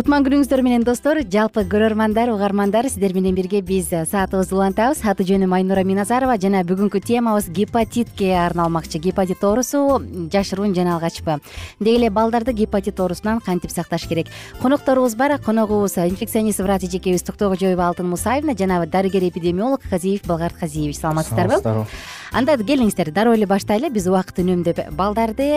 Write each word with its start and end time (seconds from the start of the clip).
кутман 0.00 0.24
күнүңүздөр 0.24 0.62
менен 0.64 0.84
достор 0.86 1.18
жалпы 1.28 1.60
көрөрмандар 1.68 2.30
угармандар 2.32 2.86
сиздер 2.88 3.12
менен 3.12 3.34
бирге 3.36 3.58
биз 3.60 3.90
саатыбызды 3.90 4.54
улантабыз. 4.56 5.02
Аты 5.04 5.26
жөнүм 5.28 5.52
айнура 5.52 5.82
миназарова 5.84 6.38
жана 6.40 6.62
бүгүнкү 6.64 7.02
темабыз 7.04 7.50
гепатитке 7.52 8.30
арналмакчы. 8.46 8.96
Гепатит 8.96 9.44
оорусу 9.44 10.00
жашыруун 10.32 10.72
жана 10.72 10.94
алгачпы 10.94 11.36
деги 11.80 11.98
эле 11.98 12.08
балдарды 12.08 12.54
гепатит 12.56 12.98
оорусунан 12.98 13.44
кантип 13.44 13.76
сакташ 13.76 14.08
керек? 14.08 14.32
Конокторубуз 14.62 15.16
бар 15.16 15.36
коногубуз 15.36 15.98
инфекционист 15.98 16.64
врач 16.64 16.88
эжекебиз 16.88 17.22
токтогожоева 17.28 17.88
алтын 17.90 18.08
мусаевна 18.08 18.56
жана 18.56 18.86
дарыгер 18.86 19.28
эпидемиолог 19.28 19.82
казиев 19.82 20.24
балгарт 20.24 20.56
казиевич 20.56 20.96
саламатсыздарбы 20.96 21.84
анда 22.32 22.54
келиңиздер 22.56 23.10
дароо 23.14 23.34
эле 23.34 23.46
баштайлы 23.50 23.90
биз 23.90 24.06
убакыт 24.10 24.38
үнөмдөп 24.42 24.84
балдарды 24.98 25.48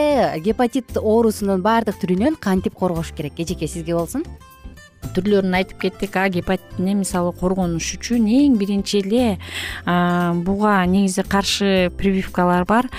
гепатит 0.45 0.97
оорусунун 0.97 1.61
баардык 1.61 1.99
түрүнөн 2.01 2.39
кантип 2.41 2.73
коргош 2.73 3.13
керек? 3.13 3.37
Эжеке 3.37 3.67
сизге 3.67 3.93
болсун 3.93 4.25
түрлөрүн 5.15 5.53
айтып 5.59 5.81
кеттик 5.85 6.15
а 6.17 6.27
гепатиттен 6.31 7.01
мисалы 7.01 7.33
коргонуш 7.37 7.93
үчүн 7.97 8.27
эң 8.31 8.57
биринчи 8.59 9.01
эле 9.03 9.37
буга 9.85 10.75
негизи 10.87 11.23
каршы 11.27 11.91
прививкалар 11.97 12.65
бар. 12.65 12.89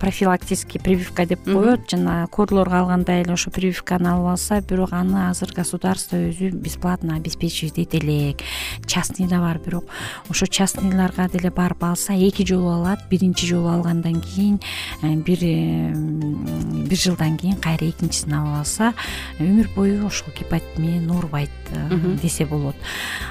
Профилактический 0.00 0.80
прививка 0.80 1.26
деп 1.26 1.44
коет. 1.44 1.90
Жана 1.90 2.26
корлорго 2.30 2.76
алганда 2.76 3.20
эле 3.20 3.32
ошо 3.32 3.50
прививканы 3.50 4.08
алып 4.08 4.30
алса 4.34 4.60
бирок 4.60 4.92
аны 4.92 5.28
азыр 5.30 5.52
государство 5.54 6.16
өзү 6.16 6.50
бесплатно 6.50 7.16
обеспечивать 7.16 7.78
эте 7.78 7.98
элек. 7.98 8.42
Частный 8.86 9.26
да 9.26 9.40
бар 9.40 9.58
бирок 9.58 9.84
ошо 10.28 10.46
частныйларга 10.46 11.28
деле 11.28 11.50
барып 11.50 11.84
алса 11.84 12.12
эки 12.12 12.46
жолу 12.46 12.70
алат. 12.70 13.00
Биринчи 13.10 13.46
жолу 13.46 13.68
алгандан 13.68 14.20
кийин 14.20 14.60
э, 15.02 15.14
бир 15.14 15.38
э, 15.42 15.92
бир 16.88 16.98
жылдан 16.98 17.36
кийин 17.36 17.56
кайра 17.56 17.88
экинчисин 17.88 18.34
алып 18.34 18.58
алса 18.60 18.92
өмүр 19.38 19.68
бою 19.74 19.95
ошол 20.04 20.32
гепатит 20.38 20.78
менен 20.78 21.10
оорубайт 21.10 21.50
э, 21.70 22.16
десе 22.22 22.44
болот. 22.46 22.76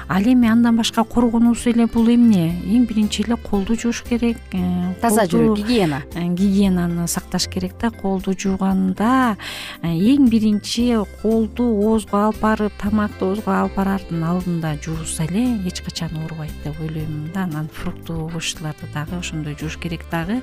Ал 0.08 0.22
эми 0.22 0.48
андан 0.48 0.76
башка 0.76 1.04
коргонуусу 1.04 1.70
эле 1.70 1.86
бул 1.86 2.08
эмне? 2.08 2.54
Эң 2.64 2.86
биринчи 2.86 3.22
эле 3.22 3.36
колду 3.36 3.76
жууш 3.76 4.02
керек 4.08 4.38
э, 4.52 4.94
таза 5.00 5.24
жүрүү 5.26 5.56
гигиена. 5.56 6.02
э, 6.14 6.26
гигиенаны 6.28 7.08
сакташ 7.08 7.48
керек 7.48 7.72
да 7.80 7.90
колду 7.90 8.34
жууганда. 8.38 9.36
Эң 9.82 10.28
биринчи 10.28 10.96
колду 11.22 11.64
оозго 11.64 12.18
алып 12.26 12.40
барып 12.40 12.72
тамакты 12.80 13.24
оозго 13.24 13.52
алып 13.52 13.74
барардын 13.76 14.24
алдында 14.24 14.76
жуурса 14.82 15.24
эле 15.24 15.60
эч 15.66 15.82
качан 15.82 16.10
оорубайт 16.22 16.52
деп 16.64 16.80
ойлойм 16.80 17.30
да. 17.34 17.44
Анан 17.44 17.68
фруктовый 17.72 18.24
овощларды 18.24 18.86
дагы 18.92 19.16
ошондой 19.16 19.56
жууш 19.58 19.78
керек 19.78 20.02
дагы. 20.10 20.42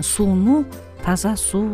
Сууну 0.00 0.66
таза 1.04 1.36
суу 1.36 1.68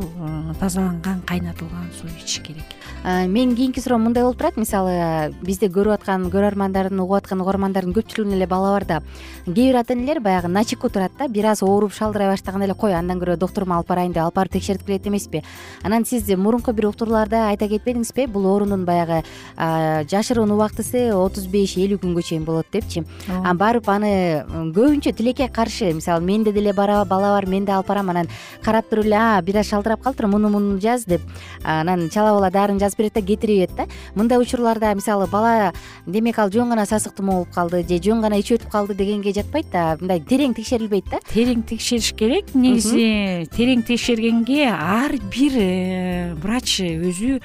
тазаланган 0.61 1.23
кайнатылган 1.27 1.91
суу 1.93 2.09
ичиш 2.19 2.41
керек. 2.43 2.65
Менин 3.05 3.55
кийинки 3.57 3.81
суроом 3.81 4.03
мындай 4.03 4.23
болуп 4.23 4.39
турат. 4.39 4.57
Мисалы 4.57 5.33
бизди 5.43 5.69
көрүп 5.69 6.01
аткан 6.01 6.25
көрөрмандардын 6.33 6.99
угуп 7.01 7.21
аткан 7.21 7.41
угармандардын 7.45 7.95
көпчүлүгүнүн 7.95 8.35
эле 8.35 8.47
бала 8.47 8.73
бар 8.73 8.85
да 8.85 9.01
кээ 9.47 9.55
бир 9.55 9.77
ата 9.77 9.93
энелер 9.93 10.21
баягы 10.21 10.49
начеку 10.49 10.89
турат 10.89 11.13
да 11.19 11.29
бир 11.29 11.47
аз 11.53 11.63
ооруп 11.63 11.93
шалдырай 11.93 12.29
баштаганда 12.33 12.67
эле 12.67 12.75
кой 12.75 12.95
андан 12.95 13.21
көрө 13.21 13.37
доктурума 13.37 13.77
алып 13.77 13.89
барайын 13.89 14.13
деп 14.13 14.23
алып 14.23 14.35
барып 14.35 14.53
текшертип 14.53 14.87
келет 14.87 15.07
эмеспи? 15.07 15.43
Анан 15.83 16.05
сиз 16.05 16.29
мурунку 16.37 16.73
бир 16.73 16.89
уктурууларда 16.89 17.49
айта 17.51 17.69
кетпедиңизби 17.69 18.27
бул 18.27 18.47
оорунун 18.47 18.85
баягы 18.85 19.23
жашыруун 19.57 20.51
убактысы 20.51 21.13
отуз 21.15 21.47
беш 21.47 21.77
элүү 21.77 22.01
күнгө 22.03 22.23
чейин 22.23 22.45
болот 22.45 22.67
депчи. 22.73 23.05
Барып 23.29 23.89
аны 23.89 24.45
көбүнчө 24.49 25.13
тилекке 25.13 25.49
каршы 25.49 25.93
мисалы 25.95 26.25
менде 26.25 26.53
деле 26.53 26.73
бала 26.73 27.05
бар 27.05 27.47
мен 27.47 27.65
да 27.65 27.77
алып 27.77 27.87
барам 27.89 28.11
анан 28.11 28.29
карап 28.65 28.89
туруп 28.91 29.07
эле 29.07 29.18
бир 29.43 29.61
аз 29.61 29.69
шалдырап 29.69 30.03
калыптыр 30.03 30.27
муну 30.27 30.49
муну 30.49 30.81
жаз 30.81 31.05
деп 31.05 31.21
анан 31.65 32.09
чала 32.11 32.35
була 32.37 32.51
дарыны 32.51 32.81
жазып 32.81 32.99
берет 32.99 33.15
да 33.15 33.23
кетире 33.23 33.59
берет 33.59 33.77
да. 33.77 33.87
Мындай 34.15 34.39
учурларда 34.39 34.95
мисалы 34.95 35.27
бала 35.27 35.73
демек 36.07 36.39
ал 36.39 36.51
жөн 36.51 36.69
гана 36.71 36.87
сасык 36.87 37.15
тумоо 37.15 37.45
болуп 37.45 37.55
калды 37.55 37.85
же 37.89 37.99
жөн 38.03 38.21
гана 38.23 38.39
ичип 38.39 38.61
өтүп 38.61 38.71
калды 38.71 38.95
дегенге 38.95 39.33
жатпайт 39.33 39.71
да 39.73 39.97
мындай 40.01 40.21
терең 40.21 40.55
текшерилбейт 40.55 41.11
да. 41.11 41.21
Терең 41.33 41.63
текшериш 41.69 42.13
керек. 42.19 42.55
Негизи 42.55 43.49
терең 43.55 43.85
текшергенге 43.87 44.69
ар 44.73 45.13
бир 45.33 45.59
э, 45.59 46.35
врач 46.43 46.81
өзү 46.81 47.41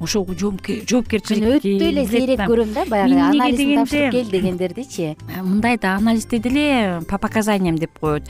ошого 0.00 0.34
жоопкерчилик 0.34 1.42
мен 1.42 1.56
өтө 1.58 1.88
эле 1.90 2.06
сейрек 2.06 2.44
көрөм 2.48 2.74
да 2.74 2.84
баягы 2.88 3.20
анализин 3.20 3.74
тапшырып 3.82 4.12
кел 4.12 4.30
дегендердичи 4.32 5.08
э, 5.16 5.42
мындай 5.42 5.78
да 5.78 5.96
анализде 5.96 6.38
деле 6.38 7.00
по 7.08 7.18
показаниям 7.18 7.76
деп 7.76 7.98
коет. 7.98 8.24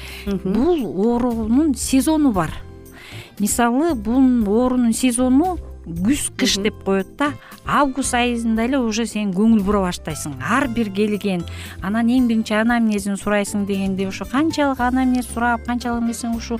Бул 0.44 0.86
оорунун 0.86 1.74
сезону 1.74 2.32
бар 2.32 2.50
мисалы 3.40 3.94
бул 3.94 4.20
оорунун 4.46 4.93
сезону 4.93 5.56
күз 5.87 6.29
кыш 6.37 6.58
деп 6.64 6.82
коет 6.85 7.17
да 7.17 7.32
август 7.68 8.14
айында 8.16 8.64
эле 8.64 8.78
уже 8.80 9.04
сен 9.06 9.30
көңүл 9.36 9.60
бура 9.62 9.82
баштайсың. 9.84 10.38
Ар 10.40 10.68
бир 10.72 10.88
келген 10.94 11.44
анан 11.84 12.08
эң 12.08 12.26
биринчи 12.30 12.56
анамнезин 12.56 13.18
сурайсың 13.20 13.66
дегенде 13.68 14.08
ошо 14.08 14.24
канчалык 14.24 14.80
анамнез 14.80 15.28
сурап 15.28 15.66
канчалык 15.66 16.08
ушу 16.36 16.58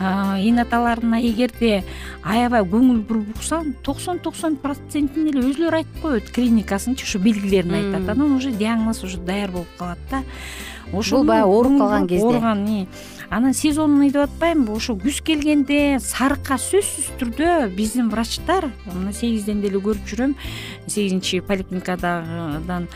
эне 0.00 0.62
аталарына 0.62 1.20
эгерде 1.20 1.84
аябай 2.24 2.64
көңүл 2.64 3.02
буруп 3.06 3.36
уксаң 3.36 3.74
токсон 3.82 4.18
токсон 4.18 4.56
процентин 4.56 5.28
эле 5.28 5.44
өзүлөрү 5.50 5.82
айтып 5.82 6.00
коет 6.02 6.30
клиникасынчы 6.32 7.04
ушу 7.04 7.18
белгилерин 7.18 7.74
айтат. 7.74 8.08
Анан 8.16 8.32
уже 8.32 8.50
диагноз 8.50 9.04
уже 9.04 9.18
даяр 9.18 9.50
болуп 9.50 9.68
калат 9.78 9.98
да. 10.10 10.22
Ошол 10.92 11.18
бул 11.18 11.28
баягы 11.28 11.50
ооруп 11.50 11.78
калган 11.78 12.06
кезде. 12.08 12.26
ооруган 12.26 12.86
анан 13.30 13.54
сезонный 13.54 14.10
деп 14.10 14.28
атпаймынбы 14.28 14.76
ошо 14.76 14.94
күз 14.94 15.18
келгенде 15.26 15.98
сарыкка 16.02 16.58
сөзсүз 16.62 17.08
түрдө 17.18 17.68
биздин 17.74 18.10
врачтар 18.12 18.68
мына 18.86 19.12
сегизден 19.12 19.60
деле 19.64 19.80
көрүп 19.82 20.06
жүрөм 20.06 20.36
сегизинчи 20.86 21.40
поликлиникададан 21.40 22.88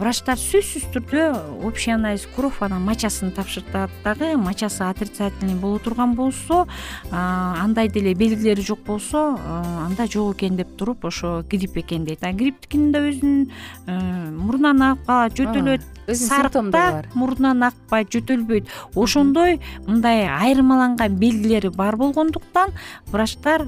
врачтар 0.00 0.38
сөзсүз 0.38 0.86
түрдө 0.94 1.24
общий 1.66 1.92
анализ 1.94 2.26
кровь 2.36 2.62
анан 2.62 2.82
мочасын 2.86 3.32
тапшыртат. 3.34 3.90
Дагы 4.04 4.36
мочасы 4.36 4.82
отрицательный 4.82 5.54
боло 5.54 5.78
турган 5.78 6.14
болсо 6.14 6.66
андай 7.10 7.88
деле 7.88 8.14
белгилери 8.14 8.62
жок 8.62 8.80
болсо 8.86 9.38
анда 9.86 10.06
жок 10.06 10.36
экен 10.36 10.56
деп 10.56 10.76
туруп 10.76 11.04
ошо 11.04 11.44
грипп 11.50 11.76
экен 11.78 12.04
дейт. 12.04 12.22
А 12.22 12.32
грипптикинин 12.32 12.92
да 12.92 13.00
өзүнүн 13.10 13.50
э, 13.86 14.30
мурунан 14.30 14.82
агып 14.82 15.06
калат 15.06 15.38
жөтөлөт 15.38 15.82
сарыкта 16.14 17.04
мурунан 17.14 17.62
акпайт 17.62 18.10
жөтөлбөйт. 18.14 18.68
Ошондой 18.94 19.60
мындай 19.86 20.26
айырмаланган 20.28 21.16
белгилери 21.18 21.68
бар 21.68 21.96
болгондуктан 21.96 22.70
врачтар 23.10 23.66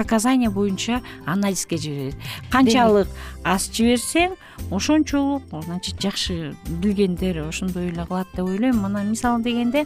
показания 0.00 0.48
боюнча 0.48 1.02
анализге 1.26 1.76
жиберет. 1.76 2.16
Канчалык 2.48 3.08
аз 3.44 3.68
жиберсең 3.68 4.32
ошончолук 4.72 5.42
значит 5.64 6.00
жакшы 6.00 6.54
билгендер 6.68 7.42
ошондой 7.48 7.90
эле 7.90 8.06
кылат 8.06 8.28
деп 8.34 8.46
ойлойм. 8.46 8.84
Анан 8.86 9.10
мисалы 9.10 9.42
дегенде 9.42 9.84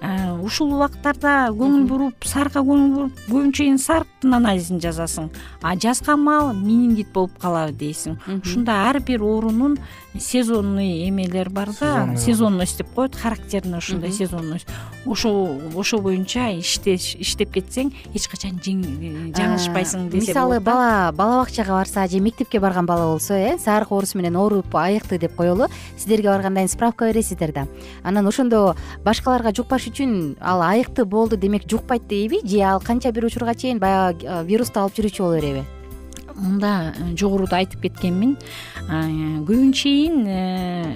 э, 0.00 0.32
ушул 0.42 0.74
убактарда 0.74 1.52
көңүл 1.54 1.86
буруп 1.86 2.26
сарыкка 2.26 2.64
көңүл 2.66 2.90
буруп 2.94 3.22
көбүнчө 3.28 3.68
эми 3.68 3.78
сарыктын 3.78 4.34
анализин 4.40 4.82
жазасың. 4.82 5.30
А 5.62 5.76
жазган 5.76 6.22
маалы 6.22 6.54
менингит 6.54 7.12
болуп 7.14 7.38
калабы 7.38 7.78
дейсиң. 7.78 8.18
Ушундай 8.42 8.90
ар 8.90 9.00
бир 9.00 9.22
оорунун 9.22 9.78
сезонный 10.18 11.08
эмелери 11.08 11.48
бар 11.48 11.70
да 11.80 12.16
сезонность 12.16 12.78
деп 12.78 12.90
коет 12.94 13.14
характерный 13.14 13.78
ушундай 13.78 14.10
сезонность. 14.10 14.66
Ошо 15.06 15.58
ошо 15.76 15.98
боюнча 15.98 16.50
иштеп 16.58 17.52
кетсең 17.54 17.92
эч 18.14 18.28
качан 18.28 18.58
жаңылышпайсың 19.36 20.08
десе 20.12 20.32
мисалы 20.32 20.60
бала 20.60 21.12
бала 21.12 21.42
бакчага 21.42 21.72
барса 21.76 22.06
же 22.08 22.20
мектепке 22.20 22.60
барган 22.60 22.86
бала 22.86 23.12
болсо 23.12 23.34
э 23.34 23.58
сарык 23.58 23.92
оорусу 23.92 24.18
менен 24.18 24.36
ооруп 24.36 24.74
айыкты 24.74 25.18
деп 25.18 25.34
коелу 25.36 25.68
сиздерге 25.96 26.28
баргандан 26.28 26.68
кийин 26.68 26.68
справка 26.68 27.06
бересиздер 27.06 27.52
да. 27.52 27.66
Анан 28.02 28.26
ошондо 28.26 28.76
башкаларга 29.04 29.52
жукпаш 29.54 29.88
үчүн 29.88 30.36
ал 30.40 30.62
айыкты 30.62 31.04
болду 31.04 31.36
демек 31.36 31.68
жукпайт 31.68 32.06
дейби 32.06 32.40
же 32.44 32.60
ал 32.60 32.80
канча 32.80 33.12
бир 33.12 33.24
учурга 33.24 33.54
чейин 33.54 33.78
баягы 33.78 34.26
э, 34.26 34.44
вирусту 34.44 34.80
алып 34.80 34.94
жүрүүчү 34.94 35.22
боло 35.22 35.34
береби 35.36 35.64
мында 36.38 36.94
жогоруда 37.18 37.58
айтып 37.62 37.82
кеткенмин. 37.88 38.36
Көбүнчейин 38.88 40.22
э, 40.30 40.94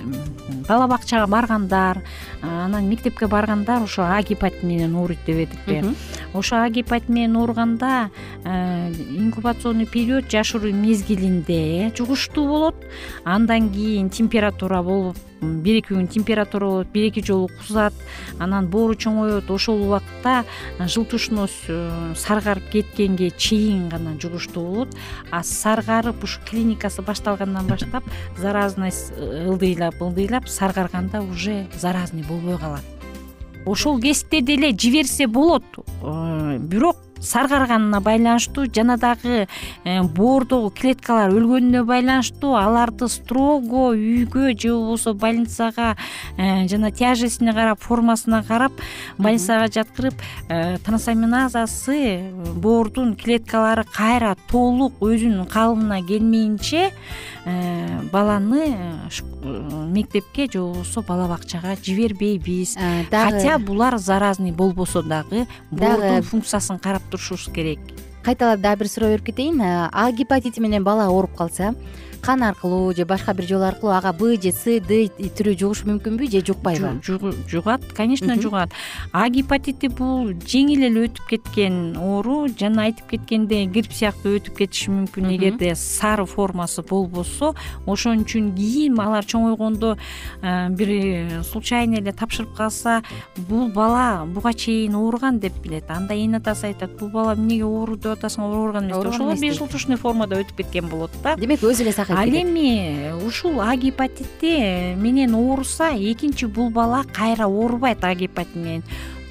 бала 0.72 0.86
бакчага 0.88 1.26
баргандар 1.26 2.00
анан 2.42 2.88
мектепке 2.88 3.26
баргандар 3.26 3.82
ошо 3.82 4.02
а 4.02 4.22
гепатит 4.22 4.62
менен 4.62 4.96
ооруйт 4.96 5.18
дебедикпи 5.26 5.84
ошо 6.32 6.56
а 6.56 6.68
гепатит 6.70 7.10
менен 7.10 7.36
ооруганда 7.36 8.10
инкубационный 8.44 9.86
период 9.86 10.30
жашыруу 10.30 10.72
мезгилинде 10.72 11.92
жугуштуу 11.96 12.48
болот. 12.48 12.76
Андан 13.24 13.68
кийин 13.68 14.08
температура 14.08 14.82
болуп 14.82 15.16
бир 15.42 15.80
эки 15.80 15.92
күн 15.92 16.08
температура 16.08 16.66
болот 16.66 16.88
бир 16.92 17.08
эки 17.10 17.24
жолу 17.24 17.48
кузат 17.48 17.94
анан 18.38 18.68
боору 18.68 18.94
чоңоет 18.94 19.50
ошол 19.50 19.82
убакта 19.82 20.44
жылтушность 20.78 21.68
э, 21.68 22.14
саргарып 22.16 22.70
кеткенге 22.72 23.30
чейин 23.30 23.88
гана 23.88 24.16
жугуштуу 24.20 24.66
болот. 24.66 24.96
А 25.30 25.42
саргарып 25.42 26.22
ушу 26.24 26.40
клиникасы 26.48 27.02
башталгандан 27.02 27.66
баштап 27.66 28.04
заразность 28.38 29.12
э, 29.16 29.48
ылдыйлап 29.48 30.00
ылдыйлап 30.00 30.48
саргарганда 30.48 31.22
уже 31.22 31.66
заразный 31.74 32.22
болбой 32.22 32.58
калат. 32.58 32.82
Ошол 33.66 34.00
кезде 34.00 34.40
деле 34.40 34.76
жиберсе 34.76 35.26
болот 35.26 35.64
э, 36.02 36.58
бирок 36.58 36.96
саргарганына 37.22 38.00
байланыштуу 38.00 38.66
жана 38.74 38.96
дагы 38.98 39.46
э, 39.84 40.02
боордогу 40.02 40.72
клеткалар 40.74 41.30
өлгөнүнө 41.30 41.84
байланыштуу 41.86 42.56
аларды 42.58 43.08
строго 43.08 43.92
үйгө 43.94 44.52
же 44.58 44.74
болбосо 44.74 45.14
больницага 45.14 45.94
э, 46.36 46.66
жана 46.68 46.90
тяжестине 46.90 47.54
карап 47.54 47.80
формасына 47.80 48.42
карап 48.42 48.72
больницага 49.18 49.70
жаткырып 49.72 50.14
э, 50.48 50.78
трансаминазасы 50.84 52.32
боордун 52.56 53.14
клеткалары 53.14 53.84
кайра 53.94 54.34
толук 54.50 54.98
өзүнүн 55.00 55.46
калыбына 55.46 56.02
келмейинче 56.06 56.90
баланы 58.12 59.00
мектепке 59.90 60.46
же 60.46 60.60
болбосо 60.60 61.02
бала 61.02 61.26
бакчага 61.28 61.76
жибербейбиз 61.82 62.76
хотя 63.10 63.58
булар 63.58 63.98
заразный 63.98 64.52
болбосо 64.52 65.02
дагы 65.02 65.46
боордун 65.70 66.22
функциясын 66.22 66.78
карап 66.78 67.02
турушубуз 67.12 67.52
керек. 67.52 67.78
Кайталап 68.24 68.60
дагы 68.60 68.84
бир 68.84 68.88
суроо 68.88 69.10
берип 69.12 69.26
кетейин. 69.26 69.60
А 69.60 70.10
гепатити 70.12 70.60
менен 70.60 70.84
бала 70.84 71.08
ооруп 71.10 71.36
калса 71.36 71.74
кан 72.22 72.42
аркылуу 72.42 72.94
же 72.94 73.04
башка 73.04 73.34
бир 73.34 73.46
жол 73.46 73.62
аркылуу 73.66 73.94
ага 73.96 74.12
б 74.12 74.36
же 74.40 74.52
с 74.52 74.78
д 74.80 75.10
түрү 75.10 75.56
жугушу 75.58 75.88
мүмкүнбү 75.90 76.30
же 76.30 76.40
жукпайбы? 76.46 77.02
Жугат 77.50 77.82
конечно 77.96 78.40
жугат. 78.40 78.70
А 79.12 79.28
гепатити 79.28 79.88
бул 79.88 80.30
жеңил 80.46 80.86
эле 80.86 81.08
өтүп 81.08 81.26
кеткен 81.28 81.96
оору 81.98 82.46
жана 82.48 82.86
айтып 82.86 83.10
кеткендей 83.10 83.66
грипп 83.66 83.92
сыяктуу 83.92 84.36
өтүп 84.38 84.60
кетиши 84.62 84.90
мүмкүн. 84.94 85.32
Эгерде 85.34 85.74
сары 85.74 86.24
формасы 86.26 86.82
болбосо 86.82 87.54
ошон 87.86 88.22
үчүн 88.22 88.52
кийин 88.54 89.00
алар 89.02 89.26
чоңойгондо 89.26 89.96
э, 90.42 90.68
бир 90.70 91.42
случайно 91.42 91.98
эле 91.98 92.12
тапшырып 92.12 92.54
калса 92.54 93.02
бул 93.36 93.68
бала 93.68 94.24
буга 94.26 94.54
чейин 94.54 94.94
ооруган 94.94 95.40
деп 95.40 95.58
билет. 95.64 95.90
Анда 95.90 96.14
эне 96.14 96.38
атасы 96.38 96.70
айтат 96.70 96.94
бул 96.98 97.08
бала 97.08 97.34
эмнеге 97.34 97.64
оору 97.64 97.96
деп. 97.96 98.12
Атасың 98.12 98.46
ооруган 98.46 98.86
эмес 98.86 99.10
ошол 99.10 99.34
безжелтушный 99.34 99.96
формада 99.96 100.38
өтүп 100.38 100.62
кеткен 100.62 100.88
болот 100.88 101.10
да. 101.24 101.34
Демек 101.36 101.62
өзү 101.66 101.82
эле 101.82 101.92
ал 102.12 102.28
эми 102.28 103.12
ушул 103.26 103.60
а 103.60 103.76
гепатити 103.76 104.94
менен 104.96 105.34
ооруса 105.34 105.92
экинчи 105.96 106.46
бул 106.46 106.70
бала 106.70 107.04
кайра 107.04 107.44
оорубайт 107.44 108.04
а 108.04 108.14
гепатит 108.14 108.54
менен. 108.54 108.82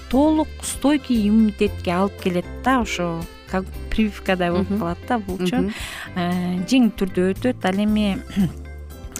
Толук 0.09 0.49
стойкий 0.63 1.27
иммунитетке 1.27 1.91
алып 1.91 2.19
келет 2.21 2.45
да 2.63 2.81
ошо 2.81 3.21
как 3.47 3.65
прививкадай 3.89 4.51
болуп 4.51 4.67
калат 4.79 4.97
да 5.07 5.19
булчу. 5.19 5.71
Э, 6.15 6.59
жеңил 6.67 6.91
түрдө 6.95 7.31
өтөт. 7.33 7.65
Ал 7.67 7.79
эми 7.83 8.17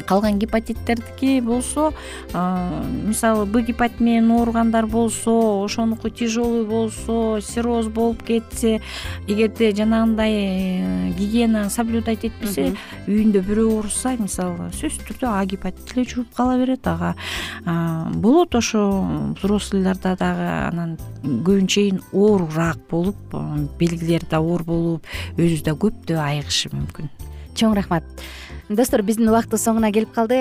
калган 0.04 0.40
гепатиттердики 0.40 1.40
болсо 1.42 1.92
мисалы 2.34 3.46
б 3.46 3.62
гепатит 3.62 4.00
менен 4.00 4.32
ооругандар 4.32 4.88
болсо 4.88 5.64
ошонуку 5.64 6.10
тяжелый 6.10 6.66
болсо 6.66 7.40
цирроз 7.42 7.88
болуп 7.88 8.24
кетсе 8.24 8.82
эгерде 9.28 9.72
жанагындай 9.76 10.32
э, 10.34 11.12
гигиенаны 11.18 11.70
соблюдать 11.70 12.26
этпесе 12.26 12.74
үйүндө 13.08 13.44
бирөө 13.48 13.78
ооруса 13.78 14.16
мисалы 14.20 14.70
сөзсүз 14.76 15.06
түрдө 15.08 15.30
а 15.32 15.46
гепатит 15.46 15.96
эле 15.96 16.06
жугуп 16.06 16.34
кала 16.36 16.58
берет 16.58 16.88
ага. 16.88 17.16
Болот 18.16 18.56
ошо 18.56 18.84
взрослыйларда 19.40 20.16
дагы 20.20 20.48
анан 20.68 20.98
көбүнчөйүн 21.24 22.02
оорураак 22.12 22.86
болуп 22.90 23.36
белгилери 23.80 24.28
да 24.30 24.42
оор 24.42 24.64
болуп 24.64 25.08
өзү 25.38 25.64
да 25.66 25.76
көптөй 25.76 26.20
айыгышы 26.22 26.72
мүмкүн. 26.74 27.12
Чоң 27.56 27.76
рахмат 27.78 28.08
достор 28.76 29.02
биздин 29.04 29.30
убактыбыз 29.30 29.64
соңуна 29.66 29.90
келип 29.92 30.14
калды. 30.16 30.38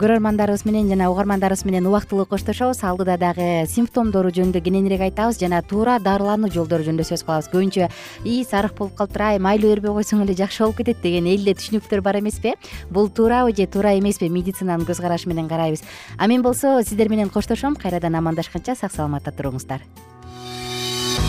Көрөрмандарыбыз 0.00 0.64
менен 0.66 0.88
жана 0.90 1.08
угармандарыбыз 1.10 1.64
менен 1.66 1.86
убактылуу 1.90 2.26
коштошобуз. 2.26 2.82
Алдыда 2.86 3.16
дагы 3.18 3.66
симптомдору 3.70 4.30
жөнүндө 4.30 4.62
кененирээк 4.62 5.06
айтабыз 5.08 5.40
жана 5.40 5.62
туура 5.66 5.98
дарылануу 5.98 6.50
жолдору 6.52 6.86
жөнүндө 6.86 7.06
сөз 7.08 7.26
кылабыз. 7.26 7.50
Көбүнчө 7.50 7.90
ии 8.24 8.44
сарык 8.46 8.76
болуп 8.78 8.94
калыптыр 8.96 9.26
ай 9.28 9.38
майлы 9.42 9.74
бербей 9.74 9.94
койсоң 9.98 10.22
эле 10.24 10.38
жакшы 10.38 10.62
болуп 10.64 10.82
кетет 10.82 11.02
деген 11.02 11.26
элде 11.26 11.56
түшүнүктөр 11.58 12.02
бар 12.06 12.20
эмеспи. 12.20 12.54
Бул 12.90 13.10
туурабы 13.10 13.54
же 13.56 13.66
туура 13.66 13.98
эмеспи 13.98 14.28
медицинанын 14.28 14.86
көз 14.86 15.02
карашы 15.02 15.28
менен 15.28 15.48
карайбыз. 15.48 15.82
А 16.18 16.26
мен 16.26 16.42
болсо 16.42 16.82
сиздер 16.82 17.08
менен 17.08 17.30
коштошом. 17.30 17.76
Кайрадан 17.76 18.14
амандашканча 18.14 18.76
сак 18.76 18.92
саламатта 18.92 19.32
туруңуздар 19.32 19.82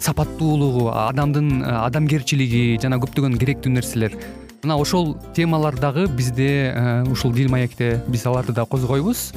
сапаттуулугу 0.00 0.88
адамдын 0.94 1.62
э, 1.62 1.72
адамгерчилиги 1.86 2.78
жана 2.82 3.00
көптөгөн 3.02 3.38
керектүү 3.40 3.74
нерселер. 3.76 4.16
Мына 4.62 4.74
ошол 4.80 5.14
темалар 5.36 5.78
дагы 5.78 6.08
бизде 6.10 6.74
ушул 7.12 7.30
дил 7.32 7.48
маекте 7.48 8.00
биз 8.08 8.26
аларды 8.26 8.52
да 8.52 8.64
козгойбуз. 8.66 9.30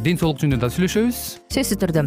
Ден 0.00 0.16
соолук 0.16 0.40
жөнүндө 0.40 0.62
да 0.64 0.72
сүйлөшөбүз. 0.72 1.20
Сөзсүз 1.52 1.82
түрдө 1.84 2.06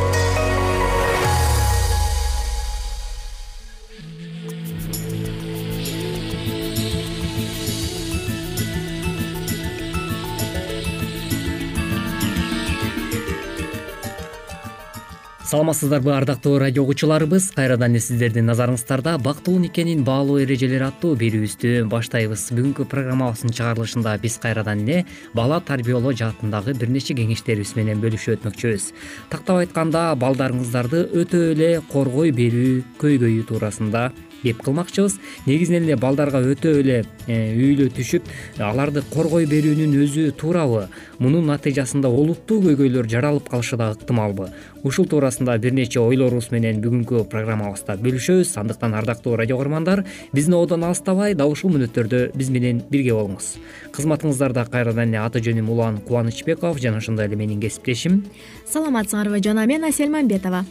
саламатсыздарбы 15.51 16.13
ардактуу 16.15 16.59
радио 16.59 16.83
угуучуларыбыз 16.83 17.49
кайрадан 17.51 17.91
эле 17.91 17.99
сиздердин 17.99 18.45
назарыңыздарда 18.47 19.17
бактылуу 19.19 19.59
никенин 19.59 20.05
баалуу 20.07 20.37
эрежелери 20.39 20.85
аттуу 20.85 21.17
берүүбүздү 21.19 21.89
баштайбыз. 21.91 22.45
Бүгүнкү 22.55 22.85
программабыздын 22.87 23.51
чыгарылышында 23.57 24.15
биз 24.23 24.39
кайрадан 24.39 24.85
эле 24.87 25.03
бала 25.35 25.59
тарбиялоо 25.59 26.15
жаатындагы 26.15 26.77
бир 26.79 26.95
нече 26.95 27.17
кеңештерибиз 27.19 27.75
менен 27.75 27.99
бөлүшүп 27.99 28.37
өтмөкчүбүз. 28.37 28.89
Тактап 29.27 29.59
айтканда 29.65 30.07
балдарыңыздарды 30.23 31.09
өтө 31.19 31.43
эле 31.51 31.71
коргой 31.91 32.31
берүү 32.31 32.85
көйгөйү 33.03 33.43
туурасында 33.51 34.13
кеп 34.43 34.61
кылмакчыбыз. 34.65 35.17
Негизинен 35.45 35.85
эле 35.87 35.95
балдарга 35.95 36.41
өтө 36.41 36.73
эле 36.81 37.03
э, 37.27 37.53
үйлө 37.55 37.89
түшүп 37.95 38.27
аларды 38.59 39.03
коргой 39.13 39.47
берүүнүн 39.49 39.95
өзү 40.03 40.31
туурабы 40.37 40.87
мунун 41.19 41.47
натыйжасында 41.49 42.09
олуттуу 42.09 42.61
көйгөйлөр 42.65 43.09
жаралып 43.09 43.49
калышы 43.49 43.77
дагы 43.77 43.99
ыктымалбы. 43.99 44.49
Ушул 44.83 45.05
туурасында 45.05 45.57
бир 45.61 45.75
нече 45.77 45.99
ойлорубуз 46.01 46.49
менен 46.51 46.81
бүгүнкү 46.81 47.25
программабызда 47.29 47.97
бөлүшөбүз. 48.01 48.55
Андыктан 48.57 48.95
ардактуу 48.97 49.35
радио 49.37 49.57
кугармандар 49.57 50.03
биздин 50.33 50.57
ободон 50.57 50.87
алыстабай 50.89 51.35
дал 51.35 51.53
ушул 51.53 51.73
мүнөттөрдө 51.75 52.31
биз 52.35 52.49
менен 52.49 52.81
бирге 52.89 53.13
болуңуз. 53.13 53.55
Кызматыңыздарда 53.93 54.65
кайрадан 54.71 55.13
эле 55.13 55.21
аты 55.21 55.43
жөнүм 55.45 55.69
улан 55.69 56.01
кубанычбеков 56.07 56.81
жана 56.81 56.97
ошондой 56.97 57.29
эле 57.29 57.37
менин 57.37 57.61
кесиптешим. 57.61 58.23
Саламатсыңарбы 58.71 59.43
жана 59.43 59.67
мен 59.69 59.85
асель 59.85 60.09
мамбетова 60.09 60.65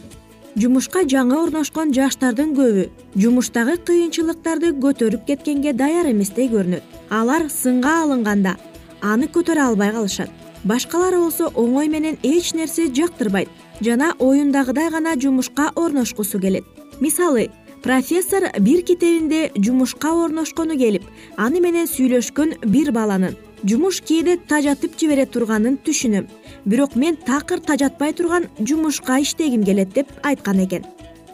жумушка 0.55 1.03
жаңы 1.07 1.37
орношкон 1.39 1.93
жаштардын 1.95 2.53
көбү. 2.57 2.89
Жумуштагы 3.15 3.77
кыйынчылыктарды 3.87 4.73
көтөрүп 4.81 5.25
кеткенге 5.27 5.73
даяр 5.73 6.11
эместей 6.11 6.49
көрүнөт. 6.51 6.83
Алар 7.09 7.47
сынга 7.49 8.01
алынганда 8.03 8.57
аны 9.01 9.27
көтөрө 9.31 9.71
албай 9.71 9.91
калышат. 9.91 10.29
Башкалары 10.63 11.17
болсо 11.17 11.49
оңой 11.55 11.89
менен 11.89 12.17
эч 12.23 12.53
нерсе 12.53 12.87
жактырбайт 12.93 13.49
жана 13.81 14.13
оюндагыдай 14.19 14.91
гана 14.91 15.15
жумушка 15.19 15.71
орношкусу 15.75 16.39
келет. 16.39 16.65
Мисалы 16.99 17.49
профессор 17.81 18.51
бир 18.59 18.83
китебинде 18.83 19.51
жумушка 19.55 20.13
орношкону 20.13 20.77
келип 20.77 21.03
аны 21.37 21.59
менен 21.59 21.87
сүйлөшкөн 21.89 22.59
бир 22.65 22.91
баланын 22.91 23.37
жумуш 23.63 24.01
кээде 24.01 24.37
тажатып 24.47 24.97
жибере 24.99 25.25
турганын 25.25 25.77
түшүнөм. 25.85 26.27
Бирок 26.65 26.95
мен 26.95 27.15
такыр 27.15 27.59
тажатпай 27.59 28.13
турган 28.13 28.47
жумушка 28.59 29.21
иштегим 29.21 29.63
келет 29.63 29.93
деп 29.93 30.07
айткан 30.23 30.65
экен. 30.65 30.85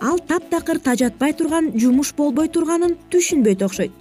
Ал 0.01 0.19
таптакыр 0.19 0.79
тажатпай 0.79 1.33
турган 1.33 1.71
жумуш 1.75 2.13
болбой 2.13 2.49
турганын 2.49 2.97
түшүнбөйт 3.11 3.63
окшойт 3.65 3.91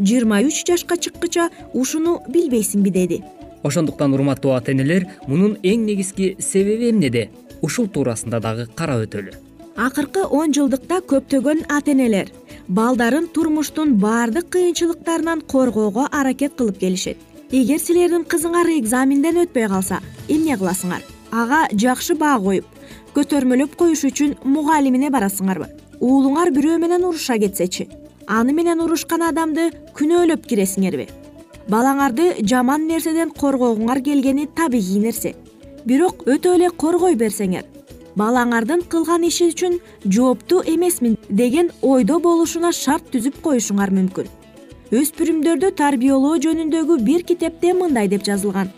жыйырма 0.00 0.40
үч 0.42 0.64
жашка 0.66 0.96
чыккыча 0.96 1.48
ушуну 1.74 2.18
билбейсиңби 2.28 2.90
деди 2.90 3.22
ошондуктан 3.62 4.14
урматтуу 4.14 4.54
ата 4.56 4.72
энелер 4.72 5.06
мунун 5.26 5.56
эң 5.62 5.84
негизги 5.88 6.34
себеби 6.38 6.90
эмнеде 6.90 7.28
ушул 7.62 7.88
туурасында 7.88 8.40
дагы 8.40 8.66
карап 8.74 9.06
өтөлү. 9.06 9.34
Акыркы 9.76 10.24
он 10.30 10.52
жылдыкта 10.54 11.00
көптөгөн 11.10 11.64
ата 11.68 11.94
энелер 11.94 12.30
балдарын 12.68 13.28
турмуштун 13.28 13.96
баардык 13.98 14.50
кыйынчылыктарынан 14.50 15.40
коргоого 15.40 16.08
аракет 16.10 16.54
кылып 16.58 16.78
келишет 16.78 17.16
эгер 17.54 17.78
силердин 17.78 18.24
кызыңар 18.26 18.66
экзаменден 18.74 19.36
өтпөй 19.44 19.68
калса 19.70 20.00
эмне 20.26 20.56
кыласыңар? 20.58 21.04
Ага 21.30 21.60
жакшы 21.70 22.16
баа 22.18 22.40
коюп 22.42 22.66
көтөрмөлөп 23.14 23.76
коюш 23.78 24.02
үчүн 24.08 24.32
мугалимине 24.42 25.10
барасыңарбы. 25.14 25.68
Уулуңар 26.00 26.50
бирөө 26.56 26.80
менен 26.82 27.06
уруша 27.06 27.38
кетсечи 27.38 27.86
аны 28.26 28.56
менен 28.58 28.82
урушкан 28.82 29.22
адамды 29.22 29.68
күнөөлөп 29.94 30.48
киресиңерби. 30.50 31.06
Балаңарды 31.70 32.32
жаман 32.42 32.88
нерседен 32.88 33.30
коргогуңар 33.30 34.02
келгени 34.02 34.48
табигый 34.50 35.04
нерсе. 35.06 35.36
Бирок 35.86 36.26
өтө 36.26 36.56
эле 36.56 36.70
коргой 36.74 37.14
берсеңер 37.14 37.70
балаңардын 38.18 38.82
кылган 38.90 39.22
иши 39.26 39.52
үчүн 39.52 39.78
жооптуу 40.06 40.62
эмесмин 40.66 41.18
деген 41.28 41.70
ойдо 41.82 42.18
болушуна 42.22 42.72
шарт 42.72 43.10
түзүп 43.14 43.40
коюшуңар 43.42 43.90
мүмкүн 43.94 44.30
өспүрүмдөрдү 44.94 45.72
тарбиялоо 45.74 46.36
жөнүндөгү 46.44 46.96
бир 47.02 47.22
китепте 47.26 47.72
мындай 47.74 48.06
деп 48.10 48.22
жазылган. 48.26 48.68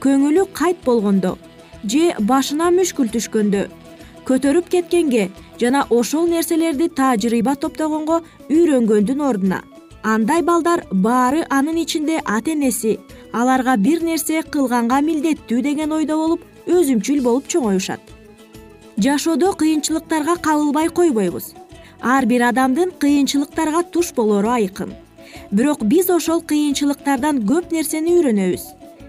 Көңүлү 0.00 0.46
кайт 0.56 0.78
болгондо 0.86 1.34
же 1.84 2.14
башына 2.30 2.70
мүшкүл 2.76 3.10
түшкөндө. 3.12 3.66
Көтөрүп 4.28 4.70
кеткенге 4.72 5.26
жана 5.60 5.82
ошол 5.96 6.30
нерселерди 6.32 6.88
тажрыйба 7.00 7.56
топтогонго 7.64 8.22
үйрөнгөндүн 8.48 9.20
ордуна. 9.26 9.58
Андай 10.02 10.40
балдар 10.42 10.86
баары 10.92 11.44
анын 11.50 11.82
ичинде 11.82 12.22
ата 12.24 12.54
энеси 12.54 12.96
аларга 13.32 13.76
бир 13.76 14.00
нерсе 14.06 14.40
кылганга 14.42 15.02
милдеттүү 15.04 15.60
деген 15.68 15.92
ойдо 15.92 16.16
болуп 16.22 16.46
өзүмчүл 16.78 17.20
болуп 17.26 17.52
чоңоюшат. 17.52 18.00
Жашоодо 18.96 19.52
кыйынчылыктарга 19.60 20.40
кабылбай 20.40 20.88
койбойбуз. 20.88 21.52
Ар 22.00 22.24
бир 22.24 22.48
адамдын 22.48 22.96
кыйынчылыктарга 22.98 23.84
туш 23.92 24.14
болору 24.16 24.56
айкын 24.56 24.96
бирок 25.50 25.82
биз 25.84 26.10
ошол 26.10 26.42
кыйынчылыктардан 26.46 27.42
көп 27.46 27.72
нерсени 27.74 28.14
үйрөнөбүз. 28.18 28.64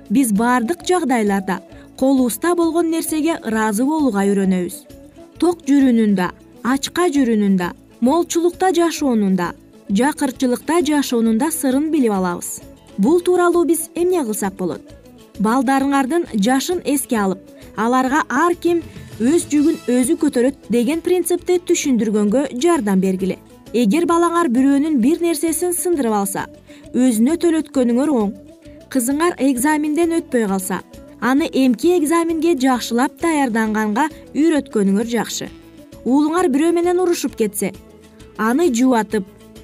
Биз 0.09 0.31
баардык 0.33 0.85
жагдайларда 0.87 1.59
колубузда 1.99 2.55
болгон 2.55 2.89
нерсеге 2.89 3.37
ыраазы 3.45 3.85
болууга 3.85 4.25
үйрөнөбүз. 4.25 4.75
Ток 5.37 5.61
жүрүүнүн 5.67 6.15
да 6.17 6.31
ачка 6.63 7.09
жүрүүнүн 7.13 7.57
да 7.57 7.71
молчулукта 8.01 8.71
жашоонун 8.73 9.35
да 9.35 9.51
жакырчылыкта 9.89 10.81
жашоонун 10.85 11.37
да 11.37 11.51
сырын 11.51 11.91
билип 11.91 12.11
алабыз. 12.11 12.61
Бул 12.97 13.21
тууралуу 13.21 13.65
биз 13.65 13.89
эмне 13.95 14.23
кылсак 14.25 14.57
болот? 14.57 14.81
Балдарыңардын 15.39 16.25
жашын 16.33 16.81
эске 16.85 17.17
алып 17.17 17.39
аларга 17.77 18.25
ар 18.29 18.55
ким 18.55 18.81
өз 19.21 19.45
жүгүн 19.53 19.77
өзү 19.93 20.17
көтөрөт 20.21 20.67
деген 20.73 21.01
принципти 21.05 21.59
түшүндүргөнгө 21.69 22.47
жардам 22.61 23.01
бергиле 23.01 23.37
эгер 23.73 24.03
балаңар 24.03 24.49
бирөөнүн 24.51 24.97
бир 24.99 25.21
нерсесин 25.23 25.71
сындырып 25.71 26.15
алса 26.15 26.45
өзүнө 26.91 27.37
төлөткөнүңөр 27.39 28.09
оң. 28.11 28.31
Кызыңар 28.91 29.37
экзаменден 29.39 30.17
өтпөй 30.17 30.47
калса 30.51 30.81
аны 31.21 31.47
эмки 31.47 31.93
экзаменге 31.95 32.57
жакшылап 32.59 33.15
даярданганга 33.21 34.09
үйрөткөнүңөр 34.35 35.07
жакшы. 35.13 35.47
Уулуңар 36.03 36.49
бирөө 36.51 36.73
менен 36.75 36.99
урушуп 36.99 37.37
кетсе 37.39 37.71
аны 38.37 38.67
жубатып 38.75 39.23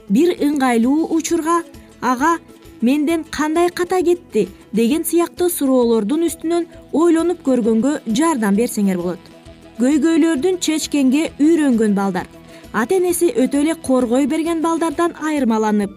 бир 0.10 0.38
ыңгайлуу 0.40 1.10
учурга 1.18 1.64
ага 2.02 2.38
менден 2.82 3.26
кандай 3.30 3.70
ката 3.70 4.02
кетти? 4.02 4.48
деген 4.72 5.04
сыяктуу 5.04 5.50
суроолордун 5.50 6.24
үстүнөн 6.30 6.68
ойлонуп 6.94 7.44
көргөнгө 7.44 8.00
жардам 8.08 8.56
берсеңер 8.56 8.98
болот. 9.02 9.20
Көйгөйлөрдүн 9.82 10.60
чечкенге 10.62 11.32
үйрөнгөн 11.40 11.96
балдар 11.98 12.28
ата 12.74 12.96
энеси 12.96 13.32
өтө 13.44 13.62
эле 13.64 13.76
коргой 13.88 14.28
берген 14.28 14.62
балдардан 14.62 15.16
айырмаланып 15.30 15.92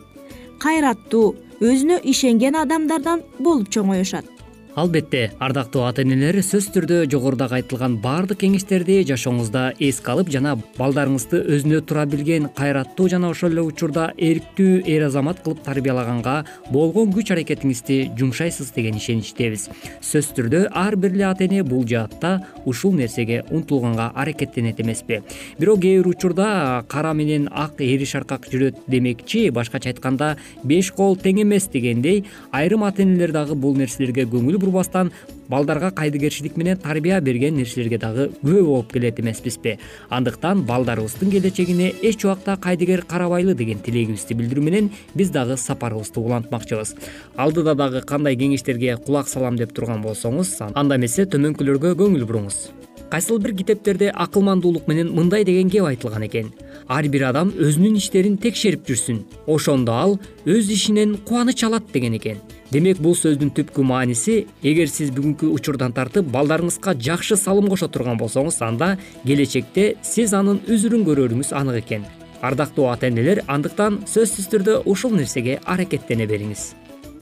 кайраттуу 0.62 1.34
өзүнө 1.60 2.00
ишенген 2.12 2.56
адамдардан 2.56 3.22
болуп 3.38 3.70
чоңоюшат 3.74 4.39
албетте 4.76 5.30
ардактуу 5.42 5.82
ата 5.88 6.02
энелер 6.04 6.38
сөзсүз 6.38 6.68
түрдө 6.74 6.98
жогорудагы 7.10 7.56
айтылган 7.58 7.96
баардык 8.02 8.40
кеңештерди 8.44 9.00
жашооңузда 9.08 9.62
эске 9.82 10.12
алып 10.12 10.30
жана 10.30 10.52
балдарыңызды 10.76 11.40
өзүнө 11.56 11.80
тура 11.88 12.04
билген 12.06 12.46
кайраттуу 12.56 13.08
жана 13.10 13.32
ошол 13.34 13.50
эле 13.56 13.64
учурда 13.66 14.10
эрктүү 14.16 14.84
эр 14.86 15.08
азамат 15.08 15.42
кылып 15.42 15.64
тарбиялаганга 15.66 16.36
болгон 16.70 17.10
күч 17.16 17.32
аракетиңизди 17.34 17.98
жумшайсыз 18.18 18.70
деген 18.76 19.00
ишеничтебиз. 19.00 19.66
Сөзсүз 20.00 20.36
түрдө 20.38 20.62
ар 20.70 20.96
бир 20.96 21.16
эле 21.16 21.26
ата 21.26 21.48
эне 21.48 21.64
бул 21.66 21.82
жаатта 21.88 22.46
ушул 22.64 22.94
нерсеге 22.94 23.42
умтулганга 23.50 24.12
аракеттенет 24.14 24.80
эмеспи. 24.80 25.22
Бирок 25.58 25.82
кээ 25.82 25.98
бир 25.98 26.12
учурда 26.14 26.84
кара 26.88 27.12
менен 27.12 27.48
ак 27.50 27.80
эри 27.80 28.06
шаркак 28.06 28.46
жүрөт 28.52 28.86
демекчи 28.86 29.48
башкача 29.50 29.90
айтканда 29.90 30.36
беш 30.62 30.92
кол 30.94 31.16
тең 31.16 31.42
эмес 31.42 31.66
дегендей 31.72 32.24
айрым 32.52 32.84
ата 32.84 33.02
энелер 33.02 33.32
дагы 33.32 33.54
бул 33.54 33.74
нерселерге 33.76 34.28
көңүл 34.30 34.59
бурбастан 34.60 35.10
балдарга 35.50 35.90
кайдыгерчилик 35.90 36.56
менен 36.56 36.78
тарбия 36.78 37.20
берген 37.20 37.56
нерселерге 37.58 37.98
дагы 37.98 38.28
күбө 38.42 38.62
болуп 38.66 38.92
келет 38.92 39.18
эмеспизби. 39.20 39.78
Андыктан 40.08 40.62
балдарыбыздын 40.68 41.30
келечегине 41.30 41.92
эч 42.02 42.24
убакта 42.24 42.56
кайдыгер 42.56 43.02
карабайлы 43.02 43.54
деген 43.54 43.80
тилегибизди 43.80 44.36
билдирүү 44.38 44.64
менен 44.64 44.92
биз 45.14 45.30
дагы 45.34 45.56
сапарыбызды 45.56 46.20
улантмакчыбыз. 46.20 46.94
Алдыда 47.36 47.74
дагы 47.74 48.04
кандай 48.06 48.36
кеңештерге 48.36 48.96
кулак 48.96 49.28
салам 49.28 49.56
деп 49.56 49.74
турган 49.74 50.04
болсоңуз 50.04 50.58
анда 50.74 51.00
эмесе 51.00 51.26
төмөнкүлөргө 51.26 51.96
көңүл 51.98 52.28
буруңуз 52.28 52.68
кайсыл 53.10 53.38
бир 53.38 53.54
китептерде 53.56 54.10
акылмандуулук 54.14 54.86
менен 54.88 55.10
мындай 55.14 55.44
деген 55.44 55.70
кеп 55.70 55.84
айтылган 55.84 56.26
экен. 56.26 56.52
Ар 56.88 57.08
бир 57.08 57.24
адам 57.28 57.50
өзүнүн 57.50 57.96
иштерин 57.98 58.36
текшерип 58.38 58.86
жүрсүн. 58.86 59.24
Ошондо 59.46 59.92
ал 59.92 60.18
өз 60.46 60.70
ишинен 60.70 61.16
кубаныч 61.26 61.64
алат 61.64 61.90
деген 61.92 62.14
экен. 62.14 62.38
Демек 62.70 63.00
бул 63.02 63.16
сөздүн 63.18 63.50
түпкү 63.50 63.82
мааниси 63.82 64.46
эгер 64.62 64.88
сиз 64.88 65.10
бүгүнкү 65.10 65.50
учурдан 65.50 65.92
тартып 65.92 66.28
балдарыңызга 66.30 66.94
жакшы 67.02 67.36
салым 67.36 67.66
кошо 67.68 67.88
турган 67.88 68.18
болсоңуз 68.18 68.60
анда 68.62 68.96
келечекте 69.24 69.96
сиз 70.02 70.34
анын 70.34 70.60
үзүрүн 70.70 71.02
көрөрүңүз 71.08 71.50
анык 71.50 71.82
экен. 71.82 72.06
Ардактуу 72.40 72.86
ата 72.92 73.10
энелер 73.10 73.42
андыктан 73.48 74.04
сөзсүз 74.06 74.46
түрдө 74.54 74.82
ушул 74.86 75.16
нерсеге 75.18 75.58
аракеттене 75.66 76.30
бериңиз. 76.30 76.70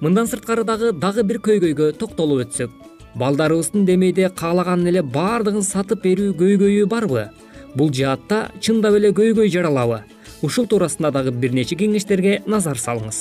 Мындан 0.04 0.28
сырткары 0.30 0.62
дагы 0.68 0.92
дагы 0.92 1.24
бир 1.24 1.40
көйгөйгө 1.48 1.94
токтолуп 1.98 2.44
өтсөк 2.44 2.87
балдарыбыздын 3.18 3.84
демейде 3.88 4.28
каалаганын 4.40 4.92
эле 4.92 5.02
баардыгын 5.02 5.64
сатып 5.66 6.04
берүү 6.04 6.34
көйгөйү 6.38 6.86
барбы? 6.86 7.28
Бул 7.74 7.90
жаатта 7.94 8.48
чындап 8.60 8.94
эле 8.98 9.10
көйгөй 9.16 9.50
жаралабы. 9.50 10.02
Ушул 10.42 10.66
туурасында 10.70 11.10
дагы 11.10 11.32
бир 11.34 11.52
нече 11.52 11.76
кеңештерге 11.76 12.42
назар 12.46 12.78
салыңыз. 12.78 13.18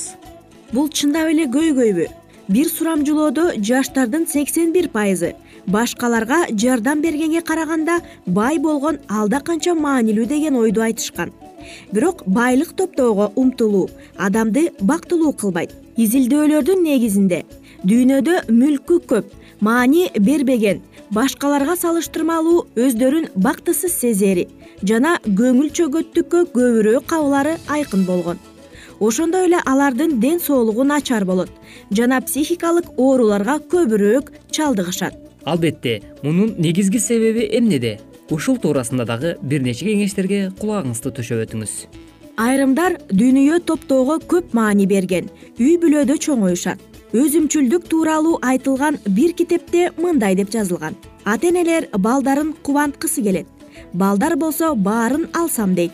Бул 0.72 0.88
чындап 0.88 1.30
эле 1.32 1.48
көйгөйбү. 1.50 2.06
Бир 2.48 2.70
сурамжылоодо 2.72 3.50
жаштардын 3.60 4.26
сексен 4.26 4.72
бир 4.72 4.88
пайызы. 4.88 5.34
Башкаларга 5.66 6.46
жардам 6.50 7.02
бергенге 7.02 7.42
караганда 7.42 7.98
бай 8.26 8.58
болгон 8.58 8.98
алда 9.08 9.40
канча 9.40 9.74
маанилүү 9.74 10.26
деген 10.26 10.56
ойду 10.56 10.80
айтышкан. 10.80 11.32
Бирок 11.92 12.22
байлык 12.26 12.72
топтоого 12.72 13.32
умтулуу 13.34 13.90
адамды 14.16 14.70
бактылуу 14.80 15.32
кылбайт. 15.32 15.74
Изилдөөлөрдүн 15.98 16.82
негизинде 16.82 17.44
дүйнөдө 17.86 18.48
мүлкү 18.50 18.98
көп 19.06 19.34
маани 19.60 20.08
бербеген 20.18 20.80
башкаларга 21.14 21.76
салыштырмалуу 21.78 22.66
өздөрүн 22.76 23.28
бактысыз 23.38 23.94
сезери 24.00 24.48
жана 24.82 25.16
көңүл 25.26 25.70
чөгөттүккө 25.78 26.44
көбүрөөк 26.54 27.06
кабылары 27.06 27.56
айкын 27.68 28.04
болгон. 28.06 28.38
Ошондой 29.00 29.46
эле 29.46 29.60
алардын 29.64 30.18
ден 30.20 30.40
соолугу 30.40 30.84
начар 30.84 31.24
болот 31.24 31.50
жана 31.90 32.20
психикалык 32.20 32.90
ооруларга 32.96 33.58
көбүрөөк 33.58 34.32
чалдыгышат. 34.50 35.14
Албетте 35.44 36.02
мунун 36.22 36.54
негизги 36.58 36.98
себеби 36.98 37.46
эмнеде? 37.46 38.00
Ушул 38.30 38.58
туурасында 38.58 39.06
дагы 39.06 39.36
бир 39.40 39.62
нече 39.62 39.86
кеңештерге 39.86 40.50
кулагыңызды 40.58 41.14
төшөп 41.16 41.46
өтүңүз. 41.46 41.74
Айрымдар 42.38 42.98
дүйнөйө 43.08 43.62
топтоого 43.66 44.18
көп 44.28 44.52
маани 44.52 44.84
берген 44.86 45.30
үй 45.58 45.78
бүлөдө 45.80 46.18
чоңоюшат 46.26 46.78
өзүмчүлдүк 47.12 47.88
тууралуу 47.88 48.38
айтылган 48.42 48.98
бир 49.06 49.32
китепте 49.32 49.92
мындай 49.96 50.34
деп 50.36 50.50
жазылган. 50.52 50.94
Ата 51.24 51.48
энелер 51.48 51.88
балдарын 51.96 52.52
кубанткысы 52.62 53.22
келет. 53.22 53.46
Балдар 53.94 54.36
болсо 54.36 54.74
баарын 54.74 55.28
алсам 55.32 55.74
дейт. 55.74 55.92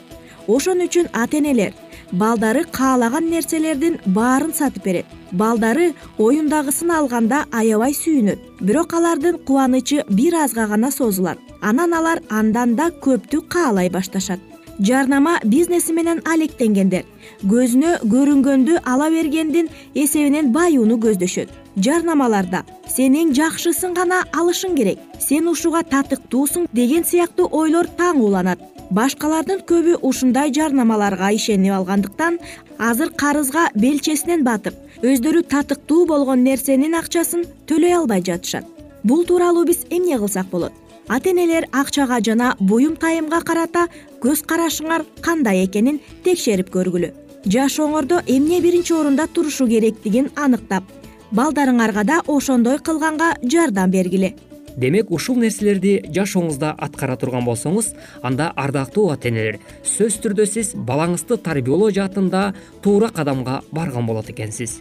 Ошон 0.48 0.82
үчүн 0.82 1.06
ата 1.12 1.38
энелер 1.38 1.72
балдары 2.12 2.64
каалаган 2.64 3.30
нерселердин 3.30 4.00
баарын 4.06 4.52
сатып 4.52 4.84
берет. 4.84 5.06
Балдары 5.32 5.92
оюндагысын 6.18 6.90
алганда 6.90 7.44
аябай 7.52 7.94
сүйүнөт. 7.94 8.38
Бирок 8.60 8.94
алардын 8.94 9.38
кубанычы 9.38 10.02
бир 10.10 10.34
азга 10.34 10.66
гана 10.66 10.90
созулат. 10.90 11.38
Анан 11.60 11.94
алар 11.94 12.22
андан 12.28 12.74
да 12.74 12.90
көптү 12.90 13.46
каалай 13.48 13.88
башташат 13.90 14.53
жарнама 14.80 15.38
бизнеси 15.44 15.92
менен 15.92 16.20
алектенгендер. 16.24 17.04
Көзүнө 17.42 17.98
көрүнгөндү 18.10 18.80
ала 18.84 19.10
бергендин 19.10 19.68
эсебинен 19.94 20.52
баюуну 20.52 20.98
көздөшөт. 20.98 21.48
Жарнамаларда 21.76 22.62
сен 22.88 23.16
эң 23.18 23.32
жакшысын 23.34 23.94
гана 23.94 24.22
алышың 24.32 24.76
керек 24.78 25.00
сен 25.20 25.48
ушуга 25.50 25.82
татыктуусуң 25.82 26.68
деген 26.72 27.04
сыяктуу 27.04 27.48
ойлор 27.50 27.88
таң 27.98 28.22
уланат. 28.22 28.60
Башкалардын 28.90 29.64
көбү 29.66 29.98
ушундай 30.02 30.52
жарнамаларга 30.54 31.32
ишенип 31.34 31.72
алгандыктан 31.72 32.38
азыр 32.78 33.10
карызга 33.10 33.70
белчесинен 33.74 34.44
батып 34.44 34.76
өздөрү 35.02 35.42
татыктуу 35.50 36.04
болгон 36.06 36.44
нерсенин 36.44 36.94
акчасын 36.94 37.44
төлөй 37.66 37.96
албай 37.96 38.22
жатышат. 38.22 38.64
Бул 39.02 39.24
тууралуу 39.24 39.64
биз 39.64 39.84
эмне 39.90 40.18
кылсак 40.18 40.46
болот? 40.52 40.72
Ата 41.08 41.30
энелер 41.30 41.66
акчага 41.72 42.20
жана 42.24 42.54
буюм 42.60 42.96
тайымга 42.96 43.42
карата 43.42 43.88
көз 44.24 44.40
карашыңар 44.48 45.04
кандай 45.20 45.66
экенин 45.66 45.98
текшерип 46.24 46.70
көргүлө. 46.72 47.10
Жашооңордо 47.44 48.22
эмне 48.24 48.62
биринчи 48.64 48.94
орунда 48.96 49.26
турушу 49.28 49.66
керектигин 49.68 50.30
аныктап 50.34 50.88
балдарыңарга 51.30 52.04
да 52.08 52.22
ошондой 52.26 52.78
кылганга 52.78 53.34
жардам 53.42 53.90
бергиле. 53.90 54.32
Демек 54.76 55.10
ушул 55.12 55.36
нерселерди 55.38 55.98
жашооңузда 56.08 56.72
аткара 56.86 57.18
турган 57.20 57.44
болсоңуз 57.44 57.92
анда 58.22 58.48
ардактуу 58.56 59.10
ата 59.12 59.28
энелер 59.28 59.60
сөзсүз 59.84 60.18
түрдө 60.24 60.48
сиз 60.50 60.72
балаңызды 60.74 61.38
тарбиялоо 61.44 61.92
жаатында 61.94 62.48
туура 62.82 63.12
кадамга 63.14 63.60
барган 63.70 64.08
болот 64.08 64.32
экенсиз 64.32 64.80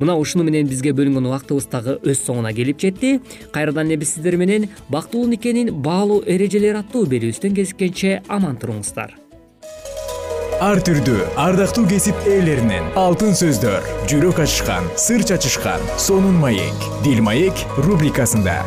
мына 0.00 0.16
ушуну 0.20 0.44
менен 0.44 0.68
бизге 0.70 0.92
бөлүнгөн 0.96 1.28
убактыбыз 1.30 1.68
дагы 1.72 1.98
өз 2.04 2.22
соңуна 2.26 2.52
келип 2.56 2.80
жетти. 2.80 3.20
Кайрадан 3.52 3.90
эле 3.90 4.00
биз 4.02 4.14
сиздер 4.14 4.36
менен 4.36 4.68
бактылуу 4.88 5.28
никенин 5.28 5.74
баалуу 5.82 6.22
эрежелери 6.26 6.82
аттуу 6.82 7.06
берүүбүздөн 7.06 7.54
кезишкенче 7.56 8.20
аман 8.28 8.58
туруңуздар. 8.60 9.16
Ар 10.56 10.80
түрдүү 10.80 11.20
ардактуу 11.36 11.84
кесип 11.90 12.16
ээлеринен 12.24 12.94
алтын 12.96 13.36
сөздөр 13.36 13.84
жүрөк 14.08 14.40
ачышкан 14.46 14.88
сыр 14.96 15.26
чачышкан 15.28 15.84
сонун 16.00 16.40
маек 16.40 16.90
дил 17.04 17.20
маек 17.20 17.66
рубрикасында 17.76 18.62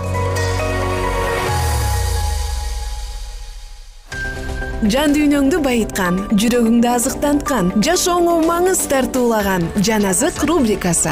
жан 4.87 5.11
дүйнөңдү 5.11 5.57
байыткан 5.59 6.21
жүрөгүңдү 6.39 6.87
азыктанткан 6.87 7.71
жашооңо 7.83 8.37
маңыз 8.47 8.85
тартуулаган 8.87 9.65
жан 9.83 10.05
азык 10.07 10.39
рубрикасы. 10.47 11.11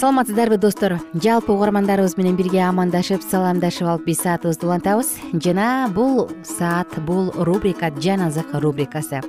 Саламатсыздарбы 0.00 0.56
достор. 0.58 0.96
Жалпы 1.14 1.52
угармандарыбыз 1.52 2.16
менен 2.18 2.34
бирге 2.34 2.64
амандашып 2.66 3.22
саламдашып 3.22 3.86
алып 3.86 4.08
биз 4.08 4.24
саатыбызды 4.24 4.66
улантабыз. 4.66 5.12
Жана 5.38 5.86
бул 5.94 6.30
саат 6.42 6.98
бул 7.06 7.30
рубрика 7.36 7.92
жан 8.00 8.26
азык 8.26 8.50
рубрикасы. 8.54 9.22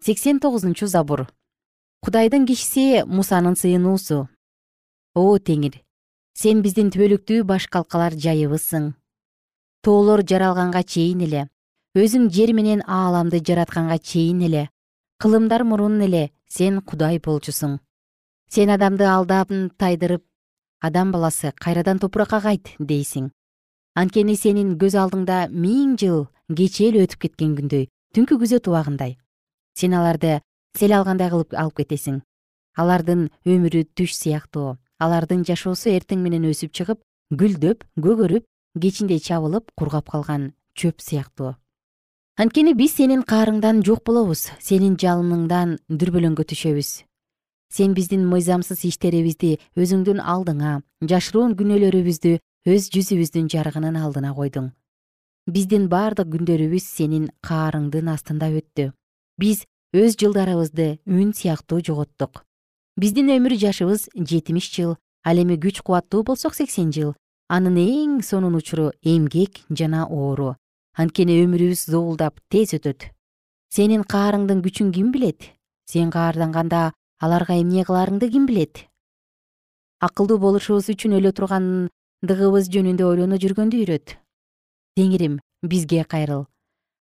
Сексен 0.00 0.40
тогузунчу 0.40 0.86
забур 0.86 1.26
кудайдын 2.04 2.46
кишиси 2.46 3.04
мусанын 3.06 3.54
сыйынуусу 3.54 4.26
о 5.14 5.22
теңир 5.38 5.76
сен 6.34 6.62
биздин 6.64 6.88
түбөлүктүү 6.90 7.44
баш 7.46 7.68
калкалар 7.70 8.16
жайыбызсың. 8.24 8.88
Тоолор 9.86 10.24
жаралганга 10.26 10.82
чейин 10.82 11.22
эле 11.28 11.44
өзүң 11.94 12.26
жер 12.34 12.54
менен 12.58 12.82
ааламды 12.86 13.38
жаратканга 13.38 14.00
чейин 14.10 14.42
эле 14.48 14.64
кылымдар 15.22 15.62
мурун 15.62 16.00
эле 16.02 16.32
сен 16.48 16.80
кудай 16.82 17.22
болчусуң. 17.22 17.78
Сен 18.50 18.74
адамды 18.74 19.06
алдан 19.06 19.70
тайдырып 19.78 20.26
адам 20.80 21.12
баласы 21.12 21.52
кайрадан 21.54 22.02
топуракка 22.02 22.40
кайт 22.40 22.74
дейсиң. 22.78 23.30
Анткени 23.94 24.34
сенин 24.34 24.78
көз 24.80 24.98
алдыңда 24.98 25.44
миң 25.54 25.98
жыл 26.00 26.26
кечээ 26.50 27.04
өтүп 27.06 27.28
кеткен 27.28 27.54
күндөй 27.58 27.90
түнкү 28.16 28.40
күзөт 28.42 28.66
убагындай 28.66 29.18
сен 29.78 29.94
аларды 29.94 30.40
сел 30.78 30.94
алгандай 30.96 31.30
кылып 31.30 31.54
алып 31.54 31.82
кетесиң. 31.82 32.20
Алардын 32.76 33.28
өмүрү 33.44 33.84
түш 33.96 34.16
сыяктуу. 34.16 34.76
Алардын 35.02 35.44
жашоосу 35.44 35.90
эртең 35.92 36.22
менен 36.24 36.46
өсүп 36.48 36.72
чыгып 36.72 37.02
гүлдөп 37.32 37.84
көгөрүп 38.00 38.46
кечинде 38.80 39.18
чабылып 39.18 39.70
кургап 39.76 40.08
калган 40.10 40.52
чөп 40.78 41.00
сыяктуу. 41.00 41.56
Анткени 42.40 42.72
биз 42.72 42.94
сенин 42.96 43.22
каарыңдан 43.28 43.82
жок 43.84 44.04
болобуз. 44.06 44.48
Сенин 44.60 44.96
жалыныңдан 44.96 45.76
дүрбөлөңгө 45.90 46.46
түшөбүз. 46.48 47.02
Сен 47.72 47.92
биздин 47.96 48.24
мыйзамсыз 48.28 48.84
иштерибизди 48.88 49.58
өзүңдүн 49.76 50.20
алдыңа 50.20 50.78
жашыруун 51.08 51.52
күнөөлөрүбүздү 51.56 52.38
өз 52.72 52.88
жүзүбүздүн 52.94 53.48
жарыгынын 53.52 53.96
алдына 54.00 54.32
койдуң. 54.36 54.70
Биздин 55.48 55.88
бардык 55.92 56.28
күндөрүбүз 56.32 56.84
сенин 56.84 57.30
каарыңдын 57.44 58.12
астында 58.12 58.48
өттү. 58.52 58.92
Биз 59.40 59.64
өз 59.92 60.16
жылдарыбызды 60.16 61.00
үн 61.04 61.34
сыяктуу 61.36 61.82
жоготтук. 61.84 62.44
Биздин 62.96 63.28
өмүр 63.34 63.52
жашыбыз 63.60 64.08
жетимиш 64.16 64.70
жыл 64.72 64.96
ал 65.24 65.36
эми 65.36 65.58
күч 65.60 65.82
кубаттуу 65.84 66.22
болсок 66.24 66.54
сексен 66.54 66.92
жыл. 66.92 67.12
Анын 67.48 67.76
эң 67.76 68.22
сонун 68.24 68.56
учуру 68.56 68.92
эмгек 69.02 69.60
жана 69.68 70.06
оору. 70.08 70.56
Анткени 70.96 71.42
өмүрүбүз 71.44 71.84
зоулдап 71.92 72.40
тез 72.48 72.72
өтөт. 72.72 73.10
Сенин 73.68 74.04
каарыңдын 74.04 74.64
күчүн 74.64 74.92
ким 74.92 75.12
билет? 75.12 75.52
Сен 75.84 76.10
каарданганда 76.10 76.92
аларга 77.20 77.60
эмне 77.60 77.84
кыларыңды 77.84 78.30
ким 78.32 78.46
билет? 78.46 78.88
Акылдуу 80.00 80.38
болушубуз 80.38 80.88
үчүн 80.88 81.20
өлө 81.20 81.36
тургандыгыбыз 81.36 82.72
жөнүндө 82.72 83.08
ойлоно 83.12 83.36
жүргөндү 83.36 83.84
үйрөт 83.84 84.16
теңирим 84.96 85.38
бизге 85.62 86.04
кайрыл. 86.04 86.46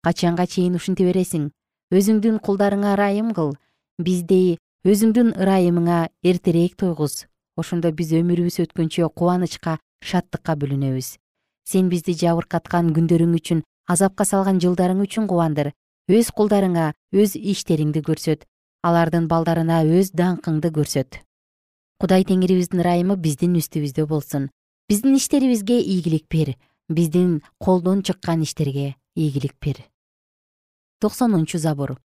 Качанга 0.04 0.46
чейин 0.46 0.76
ушинте 0.76 1.04
бересиң 1.04 1.50
өзүңдүн 1.94 2.40
кулдарыңа 2.44 2.94
ырайым 2.98 3.34
кыл. 3.36 3.54
Бизди 4.02 4.58
өзүңдүн 4.84 5.36
ырайымыңа 5.38 6.00
эртерээк 6.26 6.78
тойгуз. 6.80 7.26
Ошондо 7.56 7.92
биз 7.94 8.10
өмүрүбүз 8.18 8.62
өткөнчө 8.66 9.12
кубанычка 9.14 9.78
шаттыкка 10.02 10.58
бөлөнөбүз 10.58 11.14
сен 11.64 11.88
бизди 11.88 12.14
жабыркаткан 12.20 12.92
күндөрүң 12.96 13.36
үчүн 13.38 13.62
азапка 13.90 14.26
салган 14.28 14.60
жылдарың 14.62 15.00
үчүн 15.04 15.28
кубандыр. 15.30 15.72
Өз 16.08 16.30
кулдарыңа 16.36 16.92
өз 17.16 17.36
иштериңди 17.36 18.04
көрсөт. 18.04 18.44
Алардын 18.84 19.28
балдарына 19.30 19.80
өз 19.88 20.12
даңкыңды 20.12 20.70
көрсөт. 20.76 21.22
Кудай 22.00 22.26
теңирибиздин 22.28 22.82
ырайымы 22.84 23.16
биздин 23.16 23.56
үстүбүздө 23.56 24.04
болсун. 24.10 24.50
Биздин 24.88 25.16
иштерибизге 25.16 25.80
ийгилик 25.80 26.28
бер 26.28 26.54
биздин 26.88 27.40
колдон 27.58 28.02
чыккан 28.02 28.42
иштерге 28.44 28.94
ийгилик 29.16 29.56
бер 29.64 29.80
токсонунчу 31.04 31.62
забур 31.68 31.96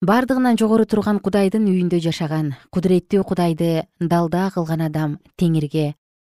бардыгынан 0.00 0.58
жогору 0.60 0.86
турган 0.86 1.20
кудайдын 1.20 1.66
үйүндө 1.74 2.00
жашаган 2.08 2.54
кудуреттүү 2.70 3.22
кудайды 3.28 3.70
далда 4.00 4.50
кылган 4.54 4.84
адам 4.86 5.16
теңирге 5.40 5.94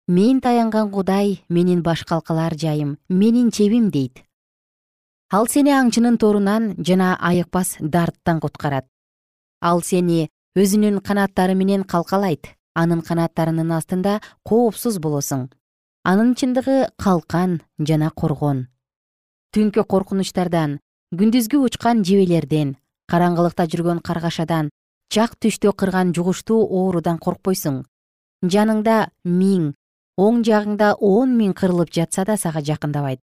мен 0.08 0.40
таянган 0.42 0.92
кудай 0.92 1.42
менин 1.50 1.82
баш 1.84 2.04
калкалар 2.06 2.56
жайым 2.56 2.98
менин 3.10 3.52
чебим 3.52 3.90
дейт. 3.92 4.24
Ал 5.32 5.48
сени 5.52 5.74
аңчынын 5.76 6.18
торунан 6.18 6.76
жана 6.78 7.18
айыкпас 7.20 7.76
дарттан 7.82 8.40
куткарат. 8.40 8.86
Ал 9.60 9.82
сени 9.82 10.30
өзүнүн 10.56 11.02
канаттары 11.02 11.56
менен 11.56 11.84
калкалайт 11.84 12.54
анын 12.74 13.02
канаттарынын 13.02 13.74
астында 13.76 14.22
коопсуз 14.48 15.00
болосуң. 15.04 15.50
Анын 16.06 16.36
чындыгы 16.36 16.88
калкан 16.96 17.62
жана 17.80 18.12
коргон. 18.12 18.68
Коркунучтардан 19.52 20.80
күндүзгү 21.16 21.62
учкан 21.64 22.02
жебелерден 22.04 22.74
караңгылыкта 23.08 23.64
жүргөн 23.72 24.02
каргашадан 24.04 24.68
чак 25.08 25.38
түштө 25.40 25.72
кырган 25.72 26.12
жугуштуу 26.12 26.66
оорудан 26.68 27.16
коркпойсуң. 27.24 27.86
Жаныңда 28.44 28.98
миң 29.24 29.70
оң 30.20 30.42
жагыңда 30.44 30.98
он 31.00 31.38
миң 31.40 31.54
кырылып 31.56 31.94
жатса 31.96 32.26
да 32.28 32.36
сага 32.36 32.60
жакындабайт. 32.60 33.22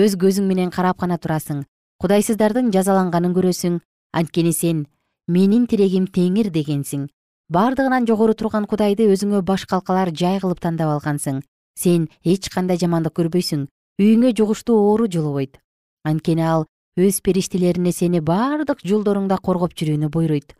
Өз 0.00 0.16
көзүң 0.16 0.48
менен 0.48 0.72
карап 0.72 0.96
гана 1.04 1.20
турасың. 1.20 1.66
Кудайсыздардын 2.00 2.72
жазаланганын 2.72 3.36
көрөсүң. 3.36 3.78
Анткени 4.16 4.56
сен 4.56 4.86
менин 5.28 5.68
тирегим 5.68 6.08
теңир 6.08 6.48
дегенсиң. 6.48 7.10
Бардыгынан 7.52 8.08
жогору 8.08 8.32
турган 8.32 8.64
кудайды 8.64 9.12
өзүңө 9.12 9.44
баш 9.44 9.68
калкалар 9.68 10.08
жай 10.16 10.40
кылып 10.40 10.64
тандап 10.64 10.96
алгансың. 10.96 11.44
Сен 11.76 12.08
эч 12.24 12.48
кандай 12.48 12.80
жамандык 12.80 13.12
көрбөйсүң. 13.12 13.68
Үйүңө 14.00 14.32
жугуштуу 14.38 14.80
оору 14.88 15.04
жолобойт. 15.04 15.60
Анткени 16.08 16.48
ал 16.48 16.64
өз 16.96 17.20
периштелерине 17.20 17.92
сени 17.92 18.20
бардык 18.20 18.82
жолдоруңда 18.84 19.38
коргоп 19.38 19.74
жүрүүнү 19.74 20.10
буйруйт. 20.10 20.54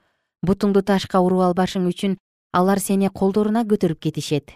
Бутуңду 0.47 0.83
ташка 0.83 1.21
уруп 1.21 1.43
албашың 1.49 1.89
үчүн 1.91 2.17
алар 2.53 2.81
сени 2.81 3.09
колдоруна 3.09 3.65
көтөрүп 3.65 4.01
кетишет. 4.01 4.55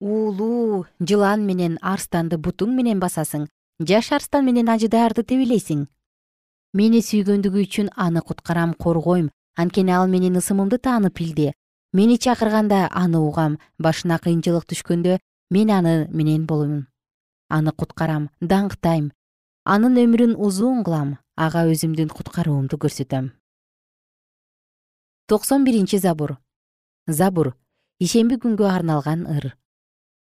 Уулуу 0.00 0.86
жылан 1.00 1.44
менен 1.44 1.78
арстанды 1.82 2.38
бутуң 2.38 2.74
менен 2.74 3.00
басасың 3.00 3.48
жаш 3.80 4.12
арстан 4.12 4.44
менен 4.44 4.68
ажыдарды 4.68 5.24
тебелейсиң 5.24 5.86
мени 6.72 7.02
сүйгөндүгү 7.04 7.66
үчүн 7.66 7.90
аны 7.96 8.22
куткарам 8.22 8.74
коргойм. 8.74 9.30
Анткени 9.60 9.92
ал 9.92 10.06
менин 10.08 10.38
ысымымды 10.38 10.78
таанып 10.78 11.18
билди 11.18 11.50
мени 11.92 12.16
чакырганда 12.24 12.88
аны 13.02 13.18
угам 13.18 13.58
башына 13.78 14.18
кыйынчылык 14.24 14.64
түшкөндө 14.70 15.18
мен 15.50 15.72
аны 15.74 15.94
менен 16.18 16.46
болом 16.46 16.86
аны 17.56 17.72
куткарам 17.72 18.28
даңктайм 18.40 19.10
анын 19.64 19.96
өмүрүн 20.00 20.36
узун 20.40 20.84
кылам 20.84 21.18
ага 21.36 21.66
өзүмдүн 21.68 22.08
куткаруумду 22.08 22.78
көрсөтөм. 22.80 23.30
Токсон 25.28 25.64
биринчи 25.64 25.98
забур. 25.98 26.38
Забур 27.06 27.54
ишемби 28.00 28.38
күнгө 28.40 28.64
арналган 28.64 29.26
ыр. 29.28 29.52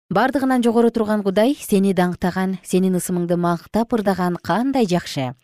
Бардыгынан 0.10 0.64
жогору 0.66 0.90
турган 0.90 1.22
кудай 1.24 1.54
сени 1.54 1.94
даңктаган 1.94 2.58
сенин 2.66 2.98
ысымыңды 2.98 3.38
мактап 3.38 3.94
ырдаган 3.94 4.36
кандай 4.42 4.90
жакшы. 4.90 5.36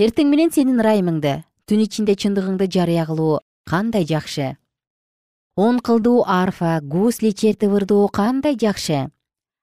Эртең 0.00 0.32
менен 0.32 0.50
сенин 0.50 0.80
ырайымыңды 0.80 1.42
түн 1.68 1.84
ичинде 1.84 2.16
чындыгыңды 2.16 2.70
жарыя 2.72 3.04
кылуу 3.06 3.40
кандай 3.68 4.08
жакшы. 4.08 4.56
Он 5.54 5.80
кылдуу 5.80 6.24
арфа 6.26 6.80
гусли 6.80 7.30
чертип 7.30 7.76
ырдоо 7.76 8.08
кандай 8.08 8.56
жакшы. 8.56 9.10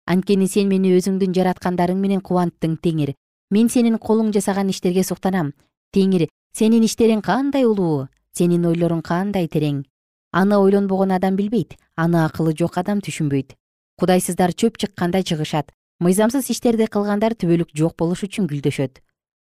Анткени 0.05 0.47
сен 0.47 0.69
мени 0.69 0.93
өзүңдүн 0.93 1.33
жараткандарың 1.33 1.97
менен 1.97 2.21
кубанттың 2.21 2.77
теңир 2.77 3.15
мен 3.49 3.69
сенин 3.69 3.97
колуң 3.97 4.31
жасаган 4.33 4.69
иштерге 4.69 5.03
суктанам 5.03 5.53
теңир 5.95 6.27
сенин 6.53 6.83
иштериң 6.83 7.21
кандай 7.21 7.65
улуу? 7.65 8.07
Сенин 8.33 8.65
ойлоруң 8.65 9.01
кандай 9.01 9.47
терең? 9.47 9.83
Аны 10.31 10.57
ойлонбогон 10.57 11.11
адам 11.11 11.35
билбейт 11.35 11.75
аны 11.97 12.23
акылы 12.23 12.53
жок 12.55 12.77
адам 12.77 13.01
түшүнбөйт. 13.01 13.55
Кудайсыздар 13.97 14.53
чөп 14.53 14.77
чыкканда 14.77 15.23
чыгышат. 15.23 15.73
Мыйзамсыз 15.99 16.49
иштерди 16.53 16.85
кылгандар 16.87 17.33
түбөлүк 17.35 17.73
жок 17.75 17.97
болуш 17.97 18.23
үчүн 18.23 18.47
гүлдөшөт 18.47 19.01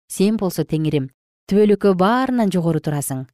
сен 0.08 0.38
болсо 0.38 0.64
теңирим 0.64 1.10
түбөлүккө 1.50 1.96
баарынан 1.98 2.52
жогору 2.54 2.80
турасың. 2.80 3.26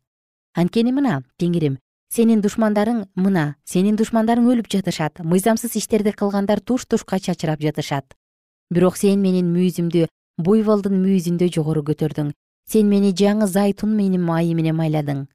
Анткени 0.55 0.91
мына 0.95 1.21
теңирим 1.39 1.77
сенин 2.12 2.41
душмандарың 2.43 3.05
мына 3.15 3.55
сенин 3.65 3.95
душмандарың 3.99 4.47
өлүп 4.51 4.71
жатышат. 4.71 5.19
Мыйзамсыз 5.23 5.75
иштерди 5.75 6.12
кылгандар 6.12 6.60
туш 6.60 6.86
тушка 6.86 7.19
чачырап 7.19 7.62
жатышат. 7.62 8.15
Бирок 8.71 8.97
сен 8.97 9.21
менин 9.21 9.51
мүйүзүмдү 9.53 10.07
буйволдун 10.38 10.96
мүйүзүндөй 11.04 11.52
жогору 11.56 11.84
көтөрдүң. 11.84 12.32
Сен 12.70 12.88
мени 12.89 13.12
жаңы 13.12 13.48
зайтун 13.48 13.96
менин 13.98 14.24
майы 14.24 14.56
менен 14.56 14.76
майладың. 14.76 15.28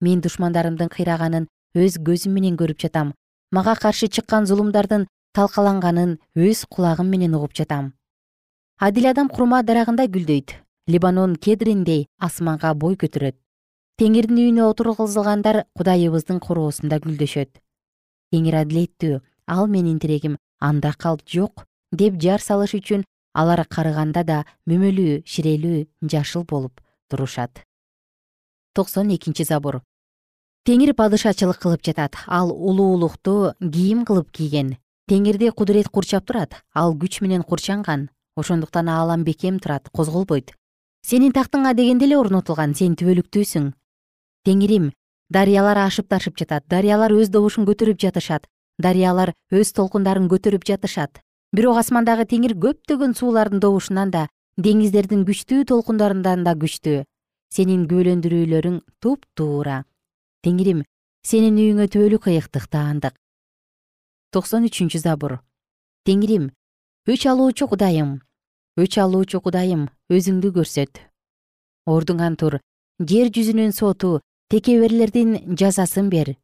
Мен 0.00 0.20
душмандарымдын 0.20 0.92
кыйраганын 0.92 1.48
өз 1.74 1.98
көзүм 2.02 2.36
менен 2.36 2.56
көрүп 2.60 2.80
жатам. 2.84 3.14
Мага 3.50 3.74
каршы 3.74 4.08
чыккан 4.08 4.46
зулумдардын 4.46 5.08
талкаланганын 5.34 6.18
өз 6.36 6.66
кулагым 6.68 7.08
менен 7.08 7.34
угуп 7.34 7.54
жатам. 7.54 7.94
Адил 8.78 9.10
адам 9.10 9.28
курма 9.28 9.62
дарагында 9.62 10.06
гүлдөйт. 10.06 10.56
Либанон 10.88 11.36
кедриндей 11.36 12.06
асманга 12.18 12.74
бой 12.74 12.96
көтөрөт 12.96 13.36
теңирдин 13.98 14.38
үйүнө 14.38 14.66
отургузулгандар 14.70 15.64
кудайыбыздын 15.74 16.38
короосунда 16.38 17.00
гүлдөшөт. 17.02 17.50
Теңир 18.30 18.60
адилеттүү 18.60 19.18
ал 19.50 19.66
менин 19.72 19.98
тирегим 19.98 20.36
анда 20.62 20.92
калп 20.94 21.24
жок 21.26 21.64
деп 21.90 22.20
жар 22.22 22.44
салыш 22.44 22.76
үчүн 22.78 23.02
алар 23.34 23.64
карыганда 23.66 24.24
да 24.24 24.38
мөмөлүү 24.66 25.22
ширелүү 25.24 25.86
жашыл 26.02 26.44
болуп 26.44 26.80
турушат. 27.08 27.64
Токсон 28.74 29.14
экинчи 29.14 29.44
забур 29.44 29.82
теңир 30.68 30.92
падышачылык 30.92 31.58
кылып 31.62 31.82
жатат 31.82 32.16
ал 32.26 32.50
улуулукту 32.52 33.54
кийим 33.58 34.04
кылып 34.04 34.30
кийген. 34.30 34.76
Теңирди 35.08 35.48
кудурет 35.50 35.88
курчап 35.88 36.26
турат 36.26 36.62
ал 36.74 36.94
күч 36.94 37.22
менен 37.22 37.42
курчанган. 37.42 38.10
Ошондуктан 38.36 38.88
аалам 38.88 39.24
бекем 39.24 39.58
турат 39.58 39.88
козголбойт. 39.88 40.52
Сенин 41.02 41.32
тактыңа 41.32 41.72
дегенде 41.74 42.04
эле 42.04 42.18
орнотулган 42.18 42.74
сен 42.74 42.94
түбөлүктүүсүң 43.00 43.72
теңирим 44.44 44.90
дарыялар 45.30 45.78
ашып 45.86 46.08
ташып 46.12 46.36
жатат 46.40 46.66
дарыялар 46.68 47.14
өз 47.16 47.30
добушун 47.32 47.66
көтөрүп 47.68 48.00
жатышат 48.04 48.46
дарыялар 48.78 49.32
өз 49.52 49.72
толкундарын 49.76 50.28
көтөрүп 50.32 50.66
жатышат 50.68 51.22
бирок 51.52 51.78
асмандагы 51.80 52.26
теңир 52.28 52.54
көптөгөн 52.60 53.14
суулардын 53.16 53.62
добушунан 53.62 54.10
да 54.12 54.26
деңиздердин 54.60 55.24
күчтүү 55.28 55.64
толкундарынан 55.70 56.44
да 56.44 56.52
күчтүү. 56.58 57.04
Сенин 57.48 57.86
күбөлөндүрүүлөрүң 57.88 58.82
туптуура 59.00 59.84
теңирим 60.44 60.82
сенин 61.24 61.56
үйүңө 61.56 61.88
түбөлүк 61.94 62.28
ыйыктык 62.28 62.68
таандык. 62.68 63.14
Токсон 64.32 64.68
үчүнчү 64.68 65.00
забур. 65.00 65.38
Теңирим 66.04 66.50
өч 67.08 67.24
алуучу 67.32 67.70
кудайым. 67.72 68.20
Өч 68.76 69.00
алуучу 69.00 69.40
кудайым 69.40 69.88
өзүңдү 70.12 70.52
көрсөт. 70.60 71.00
Ордуңан 71.88 72.36
тур 72.36 72.60
жер 73.00 73.32
жүзүнүн 73.32 73.72
соту 73.72 74.20
текеберлердин 74.52 75.56
жазасын 75.56 76.12
бер. 76.12 76.36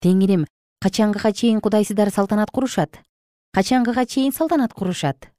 Теңирим 0.00 0.46
качангыга 0.80 1.32
чейин 1.34 1.60
кудайсыздар 1.60 2.14
салтанат 2.14 2.54
курушат 2.54 3.02
качангыга 3.52 4.06
чейин 4.06 4.32
салтанат 4.32 4.72
курушат. 4.74 5.30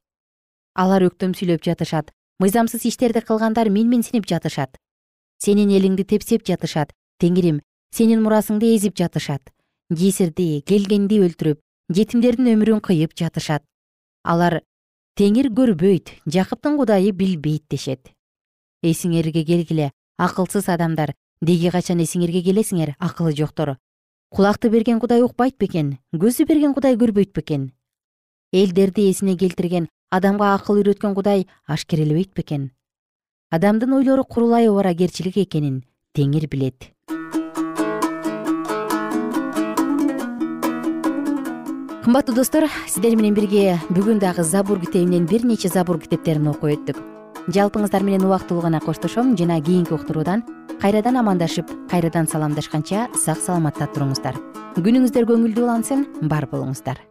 Алар 0.76 1.04
өктөм 1.08 1.34
сүйлөп 1.36 1.64
жатышат. 1.64 2.12
Мыйзамсыз 2.40 2.86
иштерди 2.86 3.22
кылгандар 3.22 3.70
менменсинип 3.70 4.28
жатышат. 4.28 4.78
Сенин 5.38 5.70
элиңди 5.70 6.04
тепсеп 6.04 6.46
жатышат. 6.48 6.92
Теңирим 7.20 7.62
сенин 7.96 8.24
мурасыңды 8.24 8.74
эзип 8.76 8.98
жатышат. 8.98 9.52
Жесирди 9.92 10.62
келгенди 10.68 11.20
өлтүрүп 11.24 11.60
жетимдердин 11.94 12.52
өмүрүн 12.56 12.82
кыйып 12.82 13.16
жатышат. 13.16 13.64
Алар 14.24 14.62
теңир 15.20 15.52
көрбөйт 15.52 16.16
жакыптын 16.26 16.78
кудайы 16.80 17.12
билбейт 17.12 17.64
дешет. 17.70 18.12
Эсиңерге 18.84 19.46
келгиле 19.46 19.92
акылсыз 20.18 20.70
адамдар. 20.70 21.16
Деги 21.42 21.72
качан 21.72 22.02
эсиңерге 22.04 22.44
келесиңер 22.44 22.96
акылы 23.00 23.36
жоктор 23.36 23.78
кулакты 24.32 24.70
берген 24.70 25.00
кудай 25.00 25.22
укпайт 25.26 25.58
бекен 25.60 25.98
көзү 26.16 26.46
берген 26.48 26.74
кудай 26.74 26.96
көрбөйт 26.96 27.34
бекен 27.36 27.72
элдерди 28.54 29.10
эсине 29.10 29.38
келтирген 29.38 29.88
адамга 30.12 30.54
акыл 30.54 30.82
үйрөткөн 30.82 31.14
кудай 31.16 31.46
ашкерелебейт 31.68 32.34
бекен. 32.36 32.72
Адамдын 33.50 33.94
ойлору 33.94 34.26
курулай 34.26 34.68
убаракерчилик 34.68 35.38
экенин 35.38 35.84
теңир 36.14 36.48
билет. 36.52 36.92
Кымбаттуу 42.04 42.36
достор 42.36 42.68
сиздер 42.88 43.16
менен 43.16 43.36
бирге 43.38 43.80
бүгүн 43.90 44.20
дагы 44.20 44.44
забур 44.44 44.82
китебинен 44.82 45.28
бир 45.28 45.46
нече 45.46 45.70
забур 45.70 46.00
китептерин 46.02 46.50
окуп 46.52 46.74
өттүк. 46.74 47.00
Жалпыңыздар 47.48 48.04
менен 48.04 48.26
убактылуу 48.26 48.64
гана 48.64 48.82
коштошом 48.82 49.38
жана 49.38 49.62
кийинки 49.62 49.94
уктуруудан 49.94 50.44
кайрадан 50.82 51.18
амандашып 51.18 51.72
кайрадан 51.90 52.28
саламдашканча 52.28 53.08
сак 53.16 53.40
саламатта 53.40 53.88
туруңуздар. 53.96 54.36
Күнүңүздөр 54.76 55.30
көңүлдүү 55.30 55.64
улансын 55.64 56.06
бар 56.28 56.50
болуңуздар 56.52 57.11